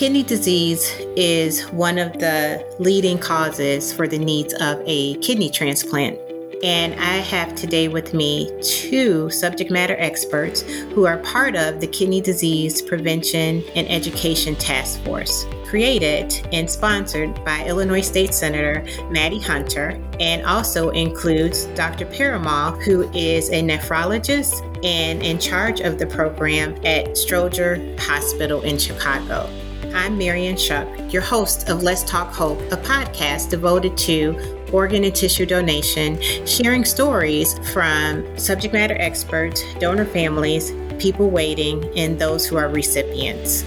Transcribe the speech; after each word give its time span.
Kidney 0.00 0.22
disease 0.22 0.90
is 1.14 1.60
one 1.72 1.98
of 1.98 2.14
the 2.14 2.64
leading 2.78 3.18
causes 3.18 3.92
for 3.92 4.08
the 4.08 4.18
needs 4.18 4.54
of 4.54 4.80
a 4.86 5.16
kidney 5.16 5.50
transplant. 5.50 6.18
And 6.64 6.94
I 6.94 7.18
have 7.18 7.54
today 7.54 7.86
with 7.88 8.14
me 8.14 8.50
two 8.62 9.28
subject 9.28 9.70
matter 9.70 9.96
experts 9.98 10.62
who 10.62 11.04
are 11.04 11.18
part 11.18 11.54
of 11.54 11.82
the 11.82 11.86
Kidney 11.86 12.22
Disease 12.22 12.80
Prevention 12.80 13.62
and 13.74 13.86
Education 13.90 14.56
Task 14.56 15.04
Force, 15.04 15.44
created 15.66 16.48
and 16.50 16.70
sponsored 16.70 17.34
by 17.44 17.62
Illinois 17.66 18.00
State 18.00 18.32
Senator 18.32 18.82
Mattie 19.10 19.38
Hunter, 19.38 20.02
and 20.18 20.42
also 20.46 20.88
includes 20.92 21.66
Dr. 21.74 22.06
Perumal, 22.06 22.82
who 22.84 23.02
is 23.12 23.50
a 23.50 23.60
nephrologist 23.62 24.64
and 24.82 25.22
in 25.22 25.38
charge 25.38 25.80
of 25.80 25.98
the 25.98 26.06
program 26.06 26.74
at 26.86 27.08
Stroger 27.08 28.00
Hospital 28.00 28.62
in 28.62 28.78
Chicago. 28.78 29.46
I'm 29.92 30.16
Marian 30.16 30.56
Shuck, 30.56 30.88
your 31.12 31.22
host 31.22 31.68
of 31.68 31.82
Let's 31.82 32.04
Talk 32.04 32.32
Hope, 32.32 32.60
a 32.70 32.76
podcast 32.76 33.50
devoted 33.50 33.98
to 33.98 34.68
organ 34.72 35.02
and 35.02 35.14
tissue 35.14 35.46
donation, 35.46 36.20
sharing 36.46 36.84
stories 36.84 37.58
from 37.72 38.38
subject 38.38 38.72
matter 38.72 38.94
experts, 39.00 39.64
donor 39.80 40.04
families, 40.04 40.72
people 41.00 41.28
waiting, 41.28 41.84
and 41.96 42.20
those 42.20 42.46
who 42.46 42.56
are 42.56 42.68
recipients. 42.68 43.64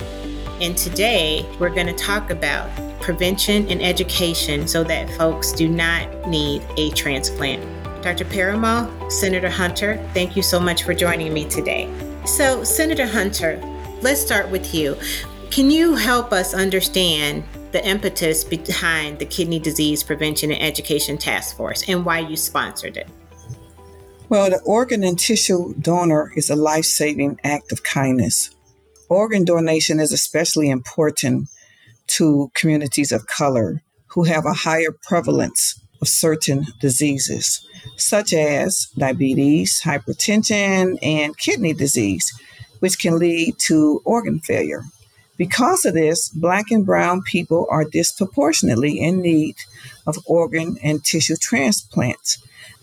And 0.62 0.78
today 0.78 1.46
we're 1.60 1.70
going 1.70 1.88
to 1.88 1.94
talk 1.94 2.30
about 2.30 2.70
prevention 3.02 3.68
and 3.68 3.82
education 3.82 4.66
so 4.66 4.82
that 4.86 5.10
folks 5.18 5.52
do 5.52 5.68
not 5.68 6.30
need 6.30 6.64
a 6.78 6.92
transplant. 6.92 7.62
Dr. 8.02 8.24
Perumal, 8.26 9.12
Senator 9.12 9.50
Hunter, 9.50 9.98
thank 10.14 10.38
you 10.38 10.42
so 10.42 10.58
much 10.58 10.84
for 10.84 10.94
joining 10.94 11.34
me 11.34 11.44
today. 11.50 11.94
So, 12.26 12.64
Senator 12.64 13.06
Hunter, 13.06 13.62
let's 14.02 14.22
start 14.22 14.50
with 14.50 14.74
you. 14.74 14.96
Can 15.54 15.70
you 15.70 15.94
help 15.94 16.34
us 16.34 16.56
understand 16.56 17.44
the 17.74 17.88
impetus 17.88 18.44
behind 18.44 19.20
the 19.20 19.26
Kidney 19.28 19.60
Disease 19.60 20.02
Prevention 20.02 20.52
and 20.52 20.60
Education 20.60 21.16
Task 21.16 21.56
Force 21.56 21.88
and 21.88 22.04
why 22.04 22.22
you 22.22 22.36
sponsored 22.36 22.98
it? 22.98 23.08
Well, 24.30 24.50
the 24.50 24.60
organ 24.66 25.04
and 25.04 25.20
tissue 25.20 25.76
donor 25.76 26.34
is 26.36 26.50
a 26.50 26.56
life 26.56 26.86
saving 26.86 27.40
act 27.44 27.72
of 27.72 27.84
kindness. 27.84 28.50
Organ 29.10 29.46
donation 29.46 30.00
is 30.00 30.12
especially 30.12 30.72
important 30.72 31.50
to 32.08 32.50
communities 32.56 33.12
of 33.12 33.28
color 33.28 33.84
who 34.08 34.24
have 34.24 34.48
a 34.48 34.54
higher 34.54 34.98
prevalence 35.04 35.80
of 36.02 36.08
certain 36.08 36.66
diseases, 36.82 37.64
such 37.96 38.34
as 38.34 38.88
diabetes, 38.98 39.82
hypertension, 39.84 40.98
and 41.04 41.38
kidney 41.38 41.74
disease, 41.74 42.34
which 42.80 42.98
can 42.98 43.20
lead 43.20 43.54
to 43.60 44.02
organ 44.04 44.40
failure. 44.40 44.82
Because 45.44 45.84
of 45.84 45.94
this, 45.94 46.30
Black 46.30 46.72
and 46.72 46.86
Brown 46.86 47.22
people 47.22 47.68
are 47.70 47.84
disproportionately 47.84 48.98
in 48.98 49.20
need 49.20 49.58
of 50.08 50.18
organ 50.26 50.78
and 50.82 51.04
tissue 51.04 51.36
transplants. 51.36 52.38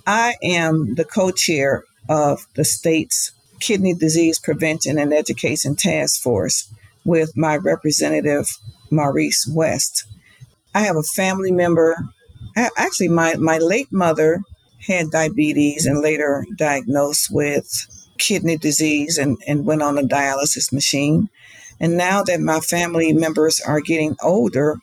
I 0.06 0.34
am 0.42 0.94
the 0.96 1.06
co 1.06 1.30
chair 1.30 1.84
of 2.06 2.46
the 2.56 2.66
state's 2.66 3.32
Kidney 3.60 3.94
Disease 3.94 4.38
Prevention 4.38 4.98
and 4.98 5.14
Education 5.14 5.74
Task 5.74 6.20
Force 6.20 6.70
with 7.02 7.34
my 7.34 7.56
representative, 7.56 8.46
Maurice 8.90 9.50
West. 9.50 10.04
I 10.74 10.80
have 10.80 10.96
a 10.96 11.14
family 11.16 11.52
member. 11.52 11.96
Actually, 12.76 13.08
my, 13.08 13.36
my 13.36 13.56
late 13.56 13.90
mother 13.90 14.42
had 14.86 15.10
diabetes 15.10 15.86
and 15.86 16.02
later 16.02 16.44
diagnosed 16.58 17.28
with 17.30 17.86
kidney 18.18 18.58
disease 18.58 19.16
and, 19.16 19.38
and 19.46 19.64
went 19.64 19.80
on 19.80 19.96
a 19.96 20.02
dialysis 20.02 20.74
machine. 20.74 21.30
And 21.80 21.96
now 21.96 22.22
that 22.22 22.40
my 22.40 22.60
family 22.60 23.12
members 23.12 23.60
are 23.60 23.80
getting 23.80 24.16
older, 24.22 24.76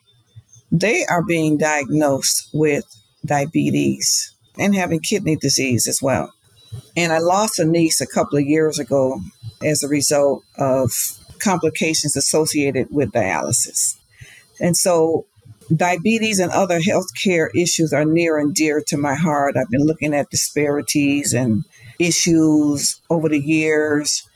they 0.72 1.04
are 1.06 1.22
being 1.22 1.56
diagnosed 1.56 2.50
with 2.52 2.84
diabetes 3.24 4.34
and 4.58 4.74
having 4.74 5.00
kidney 5.00 5.36
disease 5.36 5.86
as 5.86 6.02
well. 6.02 6.32
And 6.96 7.12
I 7.12 7.18
lost 7.18 7.58
a 7.58 7.64
niece 7.64 8.00
a 8.00 8.06
couple 8.06 8.38
of 8.38 8.44
years 8.44 8.78
ago 8.78 9.20
as 9.64 9.82
a 9.82 9.88
result 9.88 10.42
of 10.58 10.90
complications 11.40 12.16
associated 12.16 12.88
with 12.90 13.12
dialysis. 13.12 13.96
And 14.60 14.76
so 14.76 15.26
diabetes 15.74 16.40
and 16.40 16.50
other 16.50 16.80
healthcare 16.80 17.48
issues 17.54 17.92
are 17.92 18.04
near 18.04 18.38
and 18.38 18.54
dear 18.54 18.82
to 18.88 18.96
my 18.96 19.14
heart. 19.14 19.56
I've 19.56 19.70
been 19.70 19.86
looking 19.86 20.14
at 20.14 20.30
disparities 20.30 21.32
and 21.32 21.64
issues 21.98 23.00
over 23.08 23.28
the 23.28 23.38
years. 23.38 24.28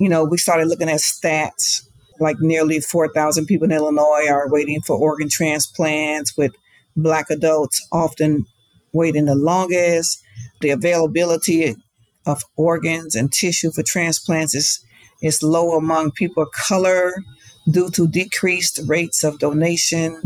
You 0.00 0.08
know, 0.08 0.24
we 0.24 0.38
started 0.38 0.68
looking 0.68 0.88
at 0.88 1.00
stats 1.00 1.86
like 2.20 2.36
nearly 2.40 2.80
4,000 2.80 3.46
people 3.46 3.66
in 3.66 3.72
Illinois 3.72 4.28
are 4.28 4.50
waiting 4.50 4.80
for 4.80 4.96
organ 4.96 5.28
transplants, 5.28 6.36
with 6.36 6.52
Black 6.96 7.30
adults 7.30 7.86
often 7.92 8.46
waiting 8.92 9.26
the 9.26 9.34
longest. 9.34 10.22
The 10.60 10.70
availability 10.70 11.76
of 12.26 12.42
organs 12.56 13.14
and 13.14 13.32
tissue 13.32 13.70
for 13.70 13.82
transplants 13.82 14.54
is, 14.54 14.84
is 15.22 15.42
low 15.42 15.76
among 15.76 16.12
people 16.12 16.42
of 16.44 16.52
color 16.52 17.12
due 17.70 17.90
to 17.90 18.08
decreased 18.08 18.80
rates 18.86 19.24
of 19.24 19.38
donation, 19.38 20.22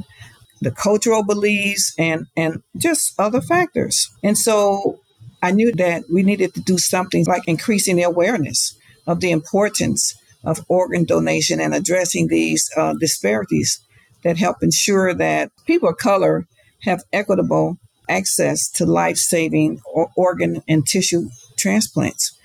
the 0.60 0.70
cultural 0.70 1.24
beliefs, 1.24 1.94
and, 1.98 2.26
and 2.36 2.62
just 2.76 3.18
other 3.18 3.40
factors. 3.40 4.08
And 4.22 4.36
so 4.36 5.00
I 5.42 5.52
knew 5.52 5.72
that 5.72 6.04
we 6.12 6.22
needed 6.22 6.54
to 6.54 6.60
do 6.60 6.78
something 6.78 7.24
like 7.26 7.42
increasing 7.46 7.96
the 7.96 8.02
awareness 8.02 8.76
of 9.06 9.20
the 9.20 9.30
importance 9.30 10.14
of 10.44 10.64
organ 10.68 11.04
donation 11.04 11.60
and 11.60 11.74
addressing 11.74 12.28
these 12.28 12.70
uh, 12.76 12.94
disparities 12.98 13.80
that 14.24 14.38
help 14.38 14.56
ensure 14.62 15.14
that 15.14 15.50
people 15.66 15.88
of 15.88 15.96
color 15.96 16.46
have 16.82 17.04
equitable 17.12 17.78
access 18.08 18.68
to 18.68 18.84
life 18.84 19.16
saving 19.16 19.80
organ 20.16 20.62
and 20.68 20.86
tissue 20.86 21.28
transplants. 21.56 22.36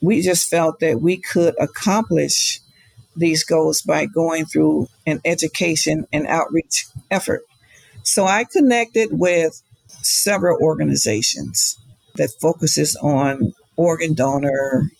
We 0.00 0.22
just 0.22 0.48
felt 0.48 0.80
that 0.80 1.00
we 1.00 1.18
could 1.18 1.54
accomplish 1.60 2.60
these 3.16 3.44
goals 3.44 3.82
by 3.82 4.06
going 4.06 4.46
through 4.46 4.88
an 5.06 5.20
education 5.24 6.06
and 6.12 6.26
outreach 6.26 6.86
effort. 7.10 7.42
So 8.02 8.24
I 8.24 8.44
connected 8.44 9.10
with 9.12 9.60
several 10.02 10.58
organizations 10.62 11.76
that 12.14 12.30
focuses 12.40 12.96
on 12.96 13.52
organ 13.76 14.14
donor, 14.14 14.90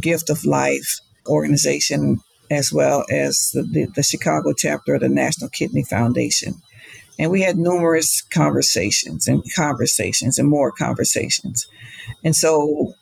gift 0.00 0.30
of 0.30 0.44
life, 0.44 1.00
organization 1.28 2.20
as 2.50 2.72
well 2.72 3.04
as 3.10 3.50
the, 3.52 3.88
the, 3.94 4.02
Chicago 4.02 4.52
chapter 4.52 4.94
of 4.94 5.00
the 5.00 5.08
National 5.08 5.50
Kidney 5.50 5.82
Foundation. 5.82 6.54
And 7.18 7.30
we 7.30 7.42
had 7.42 7.56
numerous 7.56 8.22
conversations 8.22 9.26
and 9.26 9.42
conversations 9.54 10.38
and 10.38 10.48
more 10.48 10.70
conversations. 10.70 11.66
And 12.24 12.36
so 12.36 12.94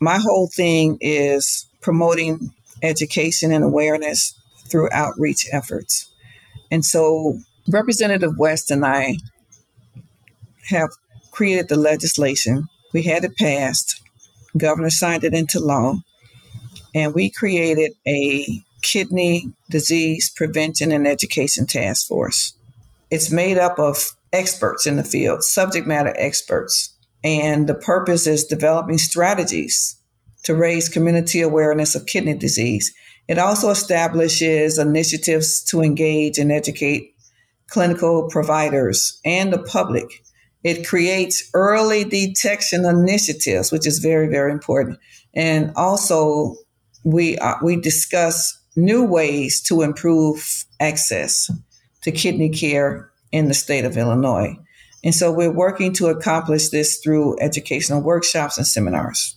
my 0.00 0.18
whole 0.18 0.48
thing 0.48 0.98
is 1.00 1.66
promoting 1.80 2.52
education 2.82 3.52
and 3.52 3.64
awareness 3.64 4.34
through 4.68 4.90
outreach 4.92 5.46
efforts. 5.52 6.10
And 6.70 6.84
so 6.84 7.38
Representative 7.68 8.38
West 8.38 8.70
and 8.70 8.84
I 8.84 9.16
have 10.68 10.90
created 11.30 11.68
the 11.68 11.76
legislation. 11.76 12.68
We 12.92 13.02
had 13.02 13.24
it 13.24 13.36
passed. 13.36 14.00
Governor 14.56 14.90
signed 14.90 15.24
it 15.24 15.34
into 15.34 15.58
law 15.58 15.98
and 16.94 17.14
we 17.14 17.30
created 17.30 17.92
a 18.06 18.62
kidney 18.82 19.52
disease 19.70 20.30
prevention 20.34 20.92
and 20.92 21.06
education 21.06 21.66
task 21.66 22.06
force. 22.06 22.54
It's 23.10 23.30
made 23.30 23.58
up 23.58 23.78
of 23.78 24.12
experts 24.32 24.86
in 24.86 24.96
the 24.96 25.04
field, 25.04 25.42
subject 25.42 25.86
matter 25.86 26.14
experts, 26.16 26.94
and 27.22 27.66
the 27.66 27.74
purpose 27.74 28.26
is 28.26 28.44
developing 28.44 28.98
strategies 28.98 29.96
to 30.44 30.54
raise 30.54 30.88
community 30.88 31.40
awareness 31.40 31.94
of 31.94 32.06
kidney 32.06 32.34
disease. 32.34 32.94
It 33.26 33.38
also 33.38 33.70
establishes 33.70 34.78
initiatives 34.78 35.62
to 35.64 35.80
engage 35.80 36.38
and 36.38 36.52
educate 36.52 37.14
clinical 37.68 38.28
providers 38.28 39.18
and 39.24 39.52
the 39.52 39.62
public. 39.62 40.22
It 40.62 40.86
creates 40.86 41.48
early 41.54 42.04
detection 42.04 42.84
initiatives, 42.84 43.72
which 43.72 43.86
is 43.86 43.98
very, 43.98 44.28
very 44.28 44.52
important, 44.52 44.98
and 45.34 45.72
also 45.76 46.56
we 47.04 47.38
uh, 47.38 47.54
we 47.62 47.76
discuss 47.76 48.58
new 48.76 49.04
ways 49.04 49.62
to 49.62 49.82
improve 49.82 50.64
access 50.80 51.50
to 52.02 52.10
kidney 52.10 52.50
care 52.50 53.10
in 53.32 53.48
the 53.48 53.54
state 53.54 53.84
of 53.84 53.96
Illinois. 53.96 54.56
And 55.04 55.14
so 55.14 55.30
we're 55.30 55.52
working 55.52 55.92
to 55.94 56.06
accomplish 56.06 56.70
this 56.70 56.96
through 56.96 57.38
educational 57.40 58.00
workshops 58.00 58.56
and 58.56 58.66
seminars. 58.66 59.36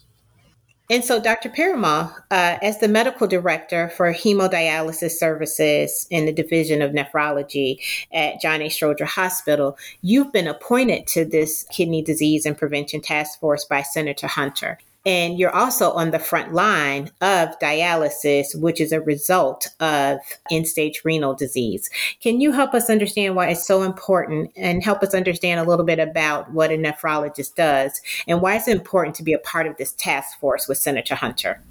And 0.89 1.03
so, 1.03 1.21
Dr. 1.21 1.49
Perumal, 1.49 2.13
uh, 2.31 2.57
as 2.61 2.79
the 2.79 2.87
medical 2.87 3.27
director 3.27 3.89
for 3.89 4.13
hemodialysis 4.13 5.11
services 5.11 6.07
in 6.09 6.25
the 6.25 6.31
Division 6.31 6.81
of 6.81 6.93
Nephrology 6.93 7.79
at 8.13 8.39
John 8.39 8.61
A. 8.61 8.69
Stroger 8.69 9.05
Hospital, 9.05 9.77
you've 10.01 10.31
been 10.31 10.47
appointed 10.47 11.05
to 11.07 11.25
this 11.25 11.65
kidney 11.71 12.01
disease 12.01 12.45
and 12.45 12.57
prevention 12.57 13.01
task 13.01 13.37
force 13.41 13.65
by 13.65 13.81
Senator 13.81 14.27
Hunter. 14.27 14.79
And 15.07 15.39
you're 15.39 15.56
also 15.56 15.92
on 15.94 16.12
the 16.12 16.19
front 16.19 16.54
line 16.54 17.12
of 17.21 17.57
dialysis, 17.59 18.54
which 18.59 18.81
is 18.81 18.92
a 18.92 19.00
result 19.00 19.69
of 19.80 20.19
end 20.51 20.68
stage 20.68 21.01
renal 21.06 21.33
disease. 21.33 21.89
Can 22.21 22.42
you 22.42 22.51
help 22.51 22.74
us 22.74 22.89
understand 22.89 23.38
why 23.38 23.48
it's 23.48 23.65
so 23.65 23.83
important 23.83 24.51
and 24.57 24.83
help 24.83 25.01
us 25.04 25.13
understand 25.13 25.62
a 25.62 25.63
little 25.63 25.86
bit 25.86 26.00
about 26.00 26.51
what 26.51 26.71
a 26.71 26.77
nephrologist 26.77 27.56
does 27.56 28.01
and 28.27 28.42
why 28.42 28.57
it's 28.57 28.68
important 28.68 29.15
to 29.15 29.24
be 29.24 29.31
a 29.31 29.39
part 29.39 29.65
of 29.65 29.77
this 29.77 29.94
task 29.94 30.38
force 30.42 30.68
with 30.68 30.77
Senator 30.77 31.15
Hunter? 31.15 31.63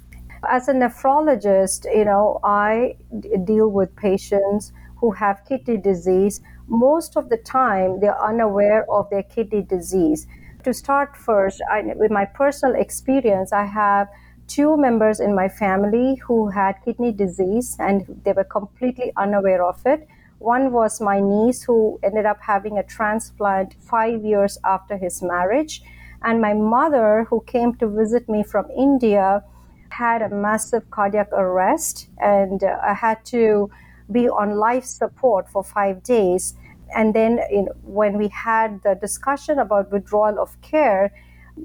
As 0.49 0.67
a 0.67 0.73
nephrologist, 0.73 1.85
you 1.95 2.05
know, 2.05 2.39
I 2.43 2.95
d- 3.19 3.35
deal 3.45 3.69
with 3.69 3.95
patients 3.95 4.73
who 4.95 5.11
have 5.11 5.45
kidney 5.47 5.77
disease. 5.77 6.41
Most 6.67 7.15
of 7.15 7.29
the 7.29 7.37
time, 7.37 7.99
they're 7.99 8.19
unaware 8.19 8.89
of 8.89 9.11
their 9.11 9.21
kidney 9.21 9.61
disease. 9.61 10.25
To 10.67 10.73
start 10.73 11.15
first, 11.15 11.61
I, 11.71 11.93
with 11.95 12.11
my 12.11 12.25
personal 12.25 12.75
experience, 12.75 13.53
I 13.53 13.63
have 13.63 14.09
two 14.49 14.75
members 14.75 15.21
in 15.21 15.33
my 15.33 15.47
family 15.47 16.15
who 16.15 16.49
had 16.49 16.73
kidney 16.83 17.13
disease 17.13 17.77
and 17.79 18.03
they 18.25 18.33
were 18.33 18.43
completely 18.43 19.13
unaware 19.15 19.63
of 19.63 19.79
it. 19.85 20.09
One 20.39 20.73
was 20.73 20.99
my 20.99 21.21
niece 21.21 21.63
who 21.63 22.01
ended 22.03 22.25
up 22.25 22.41
having 22.41 22.77
a 22.77 22.83
transplant 22.83 23.75
five 23.79 24.25
years 24.25 24.57
after 24.65 24.97
his 24.97 25.21
marriage. 25.21 25.83
And 26.21 26.41
my 26.41 26.53
mother, 26.53 27.25
who 27.29 27.45
came 27.47 27.75
to 27.75 27.87
visit 27.87 28.27
me 28.27 28.43
from 28.43 28.69
India, 28.71 29.45
had 29.87 30.21
a 30.21 30.27
massive 30.27 30.91
cardiac 30.91 31.31
arrest 31.31 32.09
and 32.17 32.61
uh, 32.61 32.77
I 32.83 32.93
had 32.93 33.23
to 33.27 33.71
be 34.11 34.27
on 34.27 34.57
life 34.57 34.83
support 34.83 35.49
for 35.49 35.63
five 35.63 36.03
days. 36.03 36.55
And 36.95 37.13
then 37.13 37.39
when 37.83 38.17
we 38.17 38.27
had 38.29 38.81
the 38.83 38.95
discussion 38.95 39.59
about 39.59 39.91
withdrawal 39.91 40.39
of 40.39 40.59
care, 40.61 41.13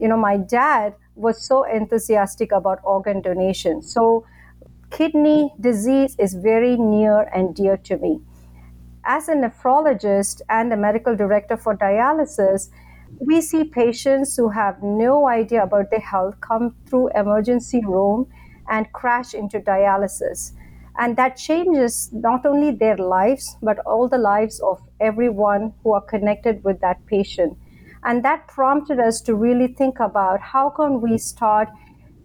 you 0.00 0.08
know, 0.08 0.16
my 0.16 0.36
dad 0.36 0.94
was 1.14 1.44
so 1.44 1.64
enthusiastic 1.64 2.52
about 2.52 2.78
organ 2.82 3.20
donation. 3.20 3.82
So 3.82 4.26
kidney 4.90 5.52
disease 5.60 6.16
is 6.18 6.34
very 6.34 6.76
near 6.76 7.22
and 7.34 7.54
dear 7.54 7.76
to 7.78 7.96
me. 7.98 8.20
As 9.04 9.28
a 9.28 9.34
nephrologist 9.34 10.42
and 10.48 10.72
a 10.72 10.76
medical 10.76 11.16
director 11.16 11.56
for 11.56 11.76
dialysis, 11.76 12.70
we 13.18 13.40
see 13.40 13.64
patients 13.64 14.36
who 14.36 14.48
have 14.48 14.82
no 14.82 15.28
idea 15.28 15.62
about 15.62 15.90
their 15.90 16.00
health 16.00 16.40
come 16.40 16.74
through 16.86 17.10
emergency 17.14 17.84
room 17.84 18.26
and 18.68 18.90
crash 18.92 19.34
into 19.34 19.60
dialysis 19.60 20.52
and 20.98 21.16
that 21.16 21.36
changes 21.36 22.10
not 22.12 22.44
only 22.44 22.70
their 22.70 22.96
lives 22.96 23.56
but 23.62 23.78
all 23.80 24.08
the 24.08 24.18
lives 24.18 24.60
of 24.60 24.80
everyone 25.00 25.72
who 25.82 25.92
are 25.92 26.00
connected 26.00 26.62
with 26.64 26.80
that 26.80 27.04
patient. 27.06 27.56
And 28.04 28.24
that 28.24 28.48
prompted 28.48 28.98
us 28.98 29.20
to 29.22 29.34
really 29.34 29.68
think 29.68 30.00
about 30.00 30.40
how 30.40 30.70
can 30.70 31.00
we 31.00 31.18
start 31.18 31.68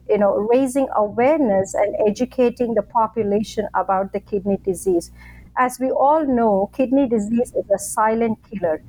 you 0.09 0.17
know 0.17 0.35
raising 0.35 0.87
awareness 0.95 1.73
and 1.73 1.95
educating 2.07 2.73
the 2.73 2.81
population 2.81 3.67
about 3.73 4.13
the 4.13 4.19
kidney 4.19 4.57
disease. 4.63 5.11
As 5.57 5.79
we 5.79 5.89
all 5.91 6.25
know 6.25 6.69
kidney 6.73 7.07
disease 7.07 7.53
is 7.55 7.69
a 7.73 7.79
silent 7.79 8.39
killer. 8.49 8.81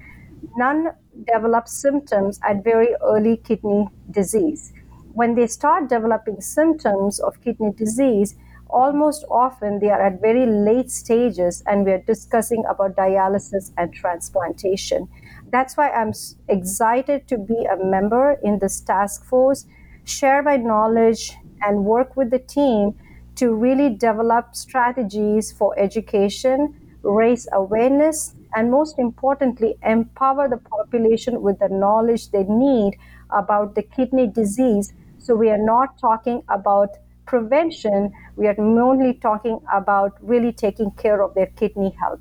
None 0.56 0.90
develop 1.26 1.68
symptoms 1.68 2.38
at 2.42 2.62
very 2.64 2.94
early 3.02 3.36
kidney 3.36 3.88
disease. 4.10 4.72
When 5.12 5.34
they 5.34 5.46
start 5.46 5.88
developing 5.88 6.40
symptoms 6.40 7.18
of 7.18 7.40
kidney 7.42 7.72
disease 7.72 8.36
almost 8.70 9.24
often 9.30 9.78
they 9.78 9.90
are 9.90 10.00
at 10.00 10.20
very 10.20 10.46
late 10.46 10.90
stages 10.90 11.62
and 11.66 11.84
we 11.84 11.92
are 11.92 12.02
discussing 12.06 12.64
about 12.68 12.96
dialysis 12.96 13.72
and 13.76 13.92
transplantation. 13.92 15.08
That's 15.50 15.76
why 15.76 15.90
i'm 15.90 16.12
excited 16.48 17.26
to 17.28 17.38
be 17.38 17.64
a 17.64 17.76
member 17.82 18.38
in 18.42 18.58
this 18.58 18.80
task 18.80 19.24
force 19.24 19.64
share 20.04 20.42
my 20.42 20.56
knowledge 20.56 21.36
and 21.62 21.84
work 21.84 22.16
with 22.16 22.30
the 22.30 22.38
team 22.38 22.94
to 23.36 23.54
really 23.54 23.94
develop 23.94 24.54
strategies 24.54 25.52
for 25.52 25.78
education 25.78 26.74
raise 27.02 27.46
awareness 27.52 28.34
and 28.54 28.70
most 28.70 28.98
importantly 28.98 29.76
empower 29.82 30.48
the 30.48 30.56
population 30.56 31.40
with 31.42 31.58
the 31.58 31.68
knowledge 31.68 32.30
they 32.30 32.44
need 32.44 32.96
about 33.30 33.74
the 33.74 33.82
kidney 33.82 34.26
disease. 34.26 34.92
So 35.18 35.34
we 35.34 35.50
are 35.50 35.62
not 35.62 35.98
talking 35.98 36.42
about 36.48 36.88
prevention, 37.28 38.10
we 38.36 38.48
are 38.48 38.58
only 38.58 39.14
talking 39.14 39.60
about 39.72 40.16
really 40.20 40.52
taking 40.52 40.90
care 40.92 41.22
of 41.22 41.34
their 41.34 41.46
kidney 41.46 41.94
health. 42.00 42.20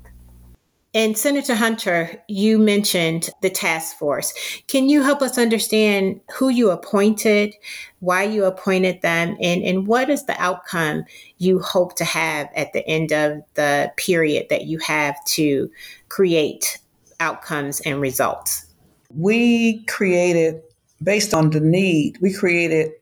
And 0.94 1.18
Senator 1.18 1.54
Hunter, 1.54 2.22
you 2.28 2.58
mentioned 2.58 3.30
the 3.42 3.50
task 3.50 3.96
force. 3.98 4.32
Can 4.68 4.88
you 4.88 5.02
help 5.02 5.20
us 5.20 5.36
understand 5.36 6.20
who 6.32 6.48
you 6.48 6.70
appointed, 6.70 7.54
why 8.00 8.22
you 8.22 8.44
appointed 8.44 9.02
them, 9.02 9.36
and, 9.40 9.62
and 9.62 9.86
what 9.86 10.08
is 10.08 10.24
the 10.24 10.40
outcome 10.40 11.04
you 11.38 11.58
hope 11.58 11.94
to 11.96 12.04
have 12.04 12.48
at 12.54 12.72
the 12.72 12.86
end 12.86 13.12
of 13.12 13.42
the 13.54 13.92
period 13.96 14.46
that 14.50 14.64
you 14.64 14.78
have 14.78 15.16
to 15.26 15.70
create 16.08 16.78
outcomes 17.20 17.80
and 17.80 18.00
results? 18.00 18.66
We 19.14 19.84
created, 19.84 20.62
based 21.02 21.34
on 21.34 21.50
the 21.50 21.60
need, 21.60 22.18
we 22.20 22.32
created 22.32 22.92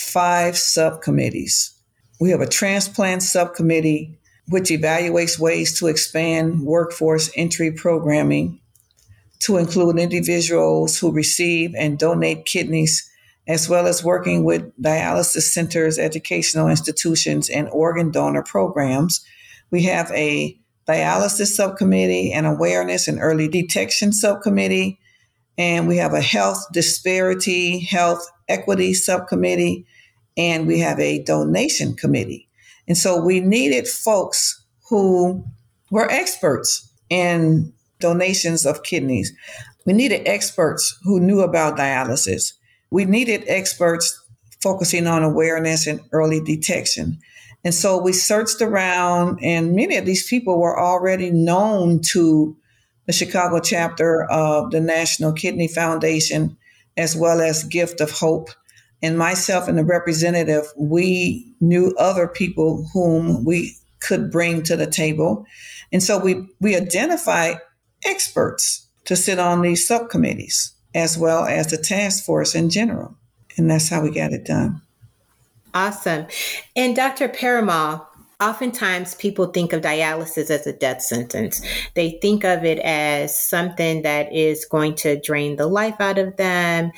five 0.00 0.56
subcommittees. 0.56 1.72
We 2.20 2.30
have 2.30 2.40
a 2.40 2.48
transplant 2.48 3.22
subcommittee, 3.22 4.18
which 4.48 4.70
evaluates 4.70 5.38
ways 5.38 5.78
to 5.78 5.86
expand 5.86 6.62
workforce 6.62 7.30
entry 7.36 7.72
programming 7.72 8.60
to 9.40 9.56
include 9.56 9.98
individuals 9.98 10.98
who 10.98 11.12
receive 11.12 11.74
and 11.74 11.98
donate 11.98 12.44
kidneys, 12.44 13.08
as 13.48 13.68
well 13.68 13.86
as 13.86 14.04
working 14.04 14.44
with 14.44 14.70
dialysis 14.80 15.52
centers, 15.52 15.98
educational 15.98 16.68
institutions, 16.68 17.48
and 17.48 17.68
organ 17.70 18.10
donor 18.10 18.42
programs. 18.42 19.24
We 19.70 19.84
have 19.84 20.10
a 20.12 20.58
dialysis 20.86 21.54
subcommittee, 21.54 22.32
an 22.32 22.44
awareness 22.44 23.08
and 23.08 23.18
early 23.20 23.48
detection 23.48 24.12
subcommittee, 24.12 24.98
and 25.56 25.88
we 25.88 25.96
have 25.98 26.12
a 26.12 26.20
health 26.20 26.66
disparity, 26.72 27.80
health 27.80 28.26
equity 28.50 28.92
subcommittee, 28.92 29.86
and 30.36 30.66
we 30.66 30.80
have 30.80 31.00
a 31.00 31.22
donation 31.22 31.94
committee. 31.94 32.48
And 32.88 32.98
so 32.98 33.22
we 33.22 33.40
needed 33.40 33.86
folks 33.88 34.62
who 34.88 35.44
were 35.90 36.10
experts 36.10 36.90
in 37.08 37.72
donations 38.00 38.66
of 38.66 38.82
kidneys. 38.82 39.32
We 39.86 39.92
needed 39.92 40.26
experts 40.26 40.98
who 41.02 41.20
knew 41.20 41.40
about 41.40 41.78
dialysis. 41.78 42.52
We 42.90 43.04
needed 43.04 43.44
experts 43.46 44.20
focusing 44.62 45.06
on 45.06 45.22
awareness 45.22 45.86
and 45.86 46.00
early 46.12 46.40
detection. 46.40 47.18
And 47.64 47.74
so 47.74 48.00
we 48.00 48.12
searched 48.12 48.62
around, 48.62 49.38
and 49.42 49.74
many 49.74 49.96
of 49.96 50.06
these 50.06 50.26
people 50.26 50.58
were 50.58 50.78
already 50.78 51.30
known 51.30 52.00
to 52.12 52.56
the 53.06 53.12
Chicago 53.12 53.60
chapter 53.60 54.24
of 54.30 54.70
the 54.70 54.80
National 54.80 55.32
Kidney 55.32 55.68
Foundation, 55.68 56.56
as 56.96 57.16
well 57.16 57.40
as 57.40 57.64
Gift 57.64 58.00
of 58.00 58.10
Hope 58.10 58.50
and 59.02 59.18
myself 59.18 59.68
and 59.68 59.78
the 59.78 59.84
representative, 59.84 60.64
we 60.76 61.54
knew 61.60 61.94
other 61.98 62.28
people 62.28 62.88
whom 62.92 63.44
we 63.44 63.74
could 64.00 64.30
bring 64.30 64.62
to 64.64 64.76
the 64.76 64.86
table. 64.86 65.46
And 65.92 66.02
so 66.02 66.18
we, 66.18 66.46
we 66.60 66.76
identified 66.76 67.58
experts 68.04 68.86
to 69.04 69.16
sit 69.16 69.38
on 69.38 69.62
these 69.62 69.86
subcommittees 69.86 70.72
as 70.94 71.16
well 71.16 71.44
as 71.44 71.68
the 71.68 71.76
task 71.76 72.24
force 72.24 72.54
in 72.54 72.70
general. 72.70 73.16
And 73.56 73.70
that's 73.70 73.88
how 73.88 74.02
we 74.02 74.10
got 74.10 74.32
it 74.32 74.44
done. 74.44 74.80
Awesome. 75.72 76.26
And 76.74 76.96
Dr. 76.96 77.28
Perumal, 77.28 78.04
oftentimes 78.40 79.14
people 79.16 79.46
think 79.46 79.72
of 79.72 79.82
dialysis 79.82 80.50
as 80.50 80.66
a 80.66 80.72
death 80.72 81.02
sentence. 81.02 81.62
They 81.94 82.18
think 82.22 82.44
of 82.44 82.64
it 82.64 82.78
as 82.78 83.38
something 83.38 84.02
that 84.02 84.32
is 84.32 84.64
going 84.64 84.94
to 84.96 85.20
drain 85.20 85.56
the 85.56 85.66
life 85.66 85.96
out 86.00 86.18
of 86.18 86.36
them 86.36 86.92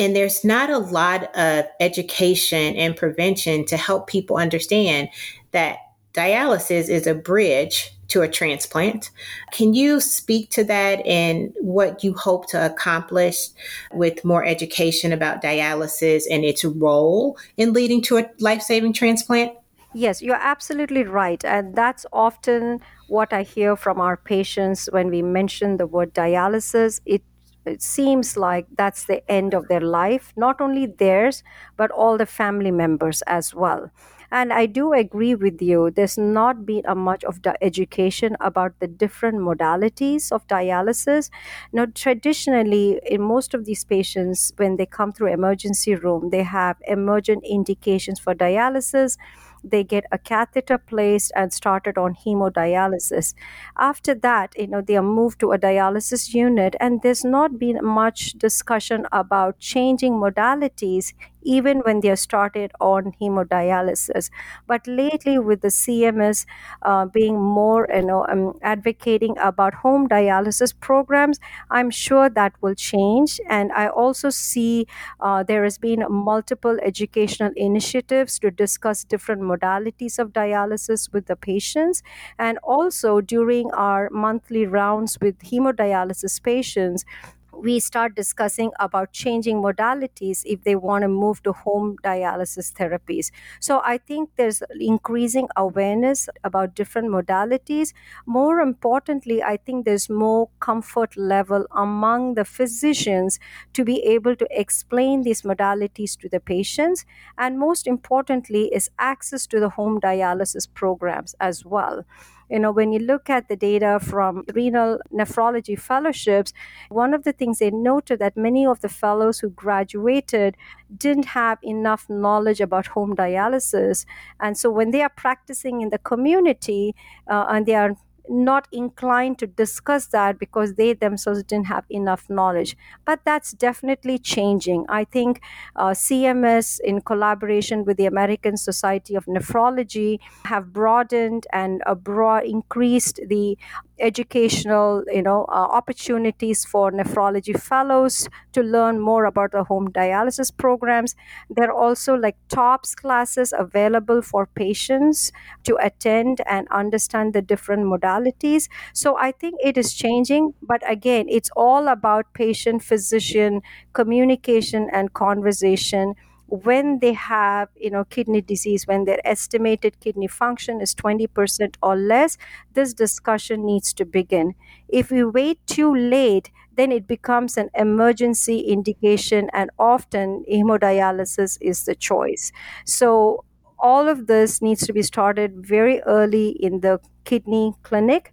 and 0.00 0.16
there's 0.16 0.44
not 0.44 0.70
a 0.70 0.78
lot 0.78 1.24
of 1.36 1.66
education 1.78 2.74
and 2.74 2.96
prevention 2.96 3.66
to 3.66 3.76
help 3.76 4.06
people 4.06 4.38
understand 4.38 5.10
that 5.52 5.76
dialysis 6.14 6.88
is 6.88 7.06
a 7.06 7.14
bridge 7.14 7.92
to 8.08 8.22
a 8.22 8.28
transplant. 8.28 9.10
Can 9.52 9.74
you 9.74 10.00
speak 10.00 10.50
to 10.50 10.64
that 10.64 11.06
and 11.06 11.52
what 11.60 12.02
you 12.02 12.14
hope 12.14 12.48
to 12.48 12.64
accomplish 12.64 13.48
with 13.92 14.24
more 14.24 14.44
education 14.44 15.12
about 15.12 15.42
dialysis 15.42 16.24
and 16.28 16.44
its 16.44 16.64
role 16.64 17.38
in 17.58 17.74
leading 17.74 18.00
to 18.02 18.16
a 18.16 18.30
life 18.38 18.62
saving 18.62 18.94
transplant? 18.94 19.52
Yes, 19.92 20.22
you're 20.22 20.36
absolutely 20.40 21.02
right. 21.02 21.44
And 21.44 21.74
that's 21.74 22.06
often 22.12 22.80
what 23.08 23.32
I 23.32 23.42
hear 23.42 23.74
from 23.76 24.00
our 24.00 24.16
patients 24.16 24.88
when 24.92 25.08
we 25.10 25.20
mention 25.22 25.76
the 25.78 25.86
word 25.86 26.14
dialysis. 26.14 27.00
It 27.04 27.22
it 27.66 27.82
seems 27.82 28.38
like 28.38 28.66
that's 28.78 29.04
the 29.04 29.20
end 29.30 29.52
of 29.52 29.68
their 29.68 29.82
life, 29.82 30.32
not 30.34 30.62
only 30.62 30.86
theirs, 30.86 31.42
but 31.76 31.90
all 31.90 32.16
the 32.16 32.24
family 32.24 32.70
members 32.70 33.20
as 33.26 33.54
well. 33.54 33.90
And 34.32 34.50
I 34.52 34.64
do 34.66 34.92
agree 34.94 35.34
with 35.34 35.60
you. 35.60 35.90
There's 35.90 36.16
not 36.16 36.64
been 36.64 36.82
a 36.86 36.94
much 36.94 37.22
of 37.24 37.42
the 37.42 37.62
education 37.62 38.36
about 38.40 38.78
the 38.80 38.86
different 38.86 39.40
modalities 39.40 40.32
of 40.32 40.46
dialysis. 40.46 41.28
Now, 41.72 41.86
traditionally, 41.92 42.98
in 43.04 43.20
most 43.20 43.52
of 43.54 43.64
these 43.66 43.84
patients, 43.84 44.52
when 44.56 44.76
they 44.76 44.86
come 44.86 45.12
through 45.12 45.32
emergency 45.32 45.96
room, 45.96 46.30
they 46.30 46.44
have 46.44 46.76
emergent 46.86 47.44
indications 47.44 48.20
for 48.20 48.34
dialysis 48.34 49.18
they 49.62 49.82
get 49.84 50.04
a 50.12 50.18
catheter 50.18 50.78
placed 50.78 51.32
and 51.36 51.52
started 51.52 51.98
on 51.98 52.14
hemodialysis 52.14 53.34
after 53.76 54.14
that 54.14 54.52
you 54.58 54.66
know 54.66 54.80
they 54.80 54.96
are 54.96 55.02
moved 55.02 55.38
to 55.40 55.52
a 55.52 55.58
dialysis 55.58 56.32
unit 56.34 56.74
and 56.80 57.02
there's 57.02 57.24
not 57.24 57.58
been 57.58 57.78
much 57.82 58.32
discussion 58.32 59.06
about 59.12 59.58
changing 59.58 60.14
modalities 60.14 61.12
even 61.42 61.78
when 61.80 62.00
they 62.00 62.10
are 62.10 62.16
started 62.16 62.70
on 62.80 63.12
hemodialysis. 63.18 64.28
But 64.66 64.86
lately, 64.86 65.38
with 65.38 65.62
the 65.62 65.70
CMS 65.70 66.44
uh, 66.82 67.06
being 67.06 67.40
more, 67.40 67.88
you 67.94 68.02
know, 68.02 68.26
um, 68.28 68.58
advocating 68.62 69.36
about 69.38 69.72
home 69.72 70.06
dialysis 70.06 70.74
programs, 70.78 71.40
I'm 71.70 71.90
sure 71.90 72.28
that 72.28 72.52
will 72.60 72.74
change. 72.74 73.40
And 73.48 73.72
I 73.72 73.88
also 73.88 74.28
see 74.28 74.86
uh, 75.20 75.42
there 75.42 75.64
has 75.64 75.78
been 75.78 76.04
multiple 76.10 76.78
educational 76.82 77.52
initiatives 77.56 78.38
to 78.40 78.50
discuss 78.50 79.04
different 79.04 79.42
modalities 79.50 80.18
of 80.18 80.32
dialysis 80.32 81.12
with 81.12 81.26
the 81.26 81.36
patients. 81.36 82.02
And 82.38 82.58
also 82.62 83.20
during 83.20 83.70
our 83.72 84.08
monthly 84.10 84.66
rounds 84.66 85.18
with 85.20 85.38
hemodialysis 85.40 86.42
patients, 86.42 87.04
we 87.52 87.80
start 87.80 88.14
discussing 88.14 88.70
about 88.80 89.12
changing 89.12 89.56
modalities 89.62 90.42
if 90.44 90.62
they 90.64 90.74
want 90.76 91.02
to 91.02 91.08
move 91.08 91.42
to 91.42 91.52
home 91.52 91.96
dialysis 92.04 92.72
therapies. 92.72 93.30
So 93.60 93.80
i 93.84 93.98
think 93.98 94.30
there's 94.36 94.62
increasing 94.78 95.48
awareness 95.56 96.28
about 96.44 96.74
different 96.74 97.08
modalities. 97.08 97.92
More 98.26 98.60
importantly 98.60 99.42
i 99.42 99.56
think 99.56 99.84
there's 99.84 100.08
more 100.08 100.48
comfort 100.60 101.16
level 101.16 101.66
among 101.72 102.34
the 102.34 102.44
physicians 102.44 103.38
to 103.72 103.84
be 103.84 104.00
able 104.02 104.36
to 104.36 104.46
explain 104.50 105.22
these 105.22 105.42
modalities 105.42 106.16
to 106.18 106.28
the 106.28 106.40
patients 106.40 107.04
and 107.38 107.58
most 107.58 107.86
importantly 107.86 108.64
is 108.74 108.90
access 108.98 109.46
to 109.46 109.60
the 109.60 109.70
home 109.70 110.00
dialysis 110.00 110.66
programs 110.72 111.34
as 111.40 111.64
well 111.64 112.04
you 112.50 112.58
know 112.58 112.72
when 112.72 112.92
you 112.92 112.98
look 112.98 113.30
at 113.30 113.48
the 113.48 113.56
data 113.56 113.98
from 114.02 114.44
renal 114.54 114.98
nephrology 115.12 115.78
fellowships 115.78 116.52
one 116.88 117.14
of 117.14 117.24
the 117.24 117.32
things 117.32 117.58
they 117.58 117.70
noted 117.70 118.18
that 118.18 118.36
many 118.36 118.66
of 118.66 118.80
the 118.80 118.88
fellows 118.88 119.38
who 119.38 119.50
graduated 119.50 120.56
didn't 120.96 121.26
have 121.26 121.58
enough 121.62 122.08
knowledge 122.08 122.60
about 122.60 122.88
home 122.88 123.14
dialysis. 123.14 124.04
And 124.40 124.56
so 124.56 124.70
when 124.70 124.90
they 124.90 125.02
are 125.02 125.12
practicing 125.16 125.80
in 125.80 125.90
the 125.90 125.98
community 125.98 126.94
uh, 127.30 127.46
and 127.48 127.66
they 127.66 127.74
are 127.74 127.94
not 128.30 128.68
inclined 128.72 129.38
to 129.40 129.46
discuss 129.46 130.06
that 130.06 130.38
because 130.38 130.74
they 130.74 130.92
themselves 130.94 131.42
didn't 131.44 131.66
have 131.66 131.84
enough 131.90 132.30
knowledge. 132.30 132.76
But 133.04 133.20
that's 133.24 133.52
definitely 133.52 134.18
changing. 134.18 134.86
I 134.88 135.04
think 135.04 135.40
uh, 135.76 135.94
CMS, 135.94 136.80
in 136.82 137.00
collaboration 137.02 137.84
with 137.84 137.96
the 137.96 138.06
American 138.06 138.56
Society 138.56 139.14
of 139.14 139.26
Nephrology, 139.26 140.18
have 140.44 140.72
broadened 140.72 141.46
and 141.52 141.82
uh, 141.86 141.94
broad, 141.94 142.44
increased 142.44 143.20
the 143.26 143.58
educational 144.00 145.02
you 145.12 145.22
know 145.22 145.44
uh, 145.48 145.68
opportunities 145.78 146.64
for 146.64 146.90
nephrology 146.90 147.58
fellows 147.60 148.28
to 148.52 148.62
learn 148.62 148.98
more 149.00 149.24
about 149.26 149.52
the 149.52 149.64
home 149.64 149.88
dialysis 149.92 150.50
programs. 150.56 151.14
There 151.48 151.70
are 151.70 151.72
also 151.86 152.14
like 152.14 152.36
tops 152.48 152.94
classes 152.94 153.52
available 153.56 154.22
for 154.22 154.46
patients 154.46 155.32
to 155.64 155.76
attend 155.80 156.40
and 156.46 156.66
understand 156.70 157.34
the 157.34 157.42
different 157.42 157.84
modalities. 157.84 158.68
So 158.94 159.16
i 159.18 159.32
think 159.32 159.54
it 159.62 159.76
is 159.78 159.92
changing 159.94 160.54
but 160.62 160.82
again 160.90 161.26
it's 161.28 161.50
all 161.56 161.88
about 161.88 162.32
patient 162.34 162.82
physician 162.82 163.60
communication 163.92 164.88
and 164.92 165.12
conversation 165.12 166.14
when 166.50 166.98
they 166.98 167.12
have 167.12 167.68
you 167.76 167.90
know 167.90 168.04
kidney 168.04 168.40
disease 168.40 168.86
when 168.86 169.04
their 169.04 169.20
estimated 169.24 169.98
kidney 170.00 170.26
function 170.26 170.80
is 170.80 170.94
20% 170.94 171.76
or 171.82 171.96
less 171.96 172.36
this 172.74 172.92
discussion 172.94 173.64
needs 173.64 173.92
to 173.94 174.04
begin. 174.04 174.54
If 174.88 175.10
we 175.10 175.24
wait 175.24 175.64
too 175.66 175.94
late 175.94 176.50
then 176.76 176.92
it 176.92 177.06
becomes 177.06 177.56
an 177.56 177.68
emergency 177.74 178.60
indication 178.60 179.50
and 179.52 179.70
often 179.78 180.44
hemodialysis 180.50 181.58
is 181.60 181.84
the 181.84 181.94
choice. 181.94 182.52
So 182.86 183.44
all 183.78 184.08
of 184.08 184.26
this 184.26 184.60
needs 184.62 184.86
to 184.86 184.92
be 184.92 185.02
started 185.02 185.66
very 185.66 186.00
early 186.02 186.50
in 186.50 186.80
the 186.80 187.00
kidney 187.24 187.74
clinic 187.82 188.32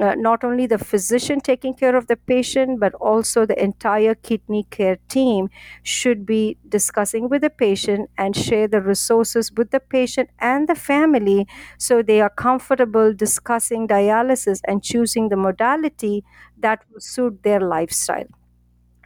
uh, 0.00 0.14
not 0.16 0.42
only 0.44 0.66
the 0.66 0.78
physician 0.78 1.40
taking 1.40 1.74
care 1.74 1.94
of 1.96 2.06
the 2.08 2.16
patient, 2.16 2.80
but 2.80 2.94
also 2.94 3.46
the 3.46 3.60
entire 3.62 4.14
kidney 4.14 4.66
care 4.70 4.98
team 5.08 5.48
should 5.82 6.26
be 6.26 6.56
discussing 6.68 7.28
with 7.28 7.42
the 7.42 7.50
patient 7.50 8.10
and 8.18 8.36
share 8.36 8.66
the 8.68 8.80
resources 8.80 9.52
with 9.52 9.70
the 9.70 9.80
patient 9.80 10.30
and 10.40 10.68
the 10.68 10.74
family 10.74 11.46
so 11.78 12.02
they 12.02 12.20
are 12.20 12.30
comfortable 12.30 13.12
discussing 13.14 13.86
dialysis 13.86 14.60
and 14.66 14.82
choosing 14.82 15.28
the 15.28 15.36
modality 15.36 16.24
that 16.58 16.80
will 16.90 17.00
suit 17.00 17.42
their 17.42 17.60
lifestyle. 17.60 18.26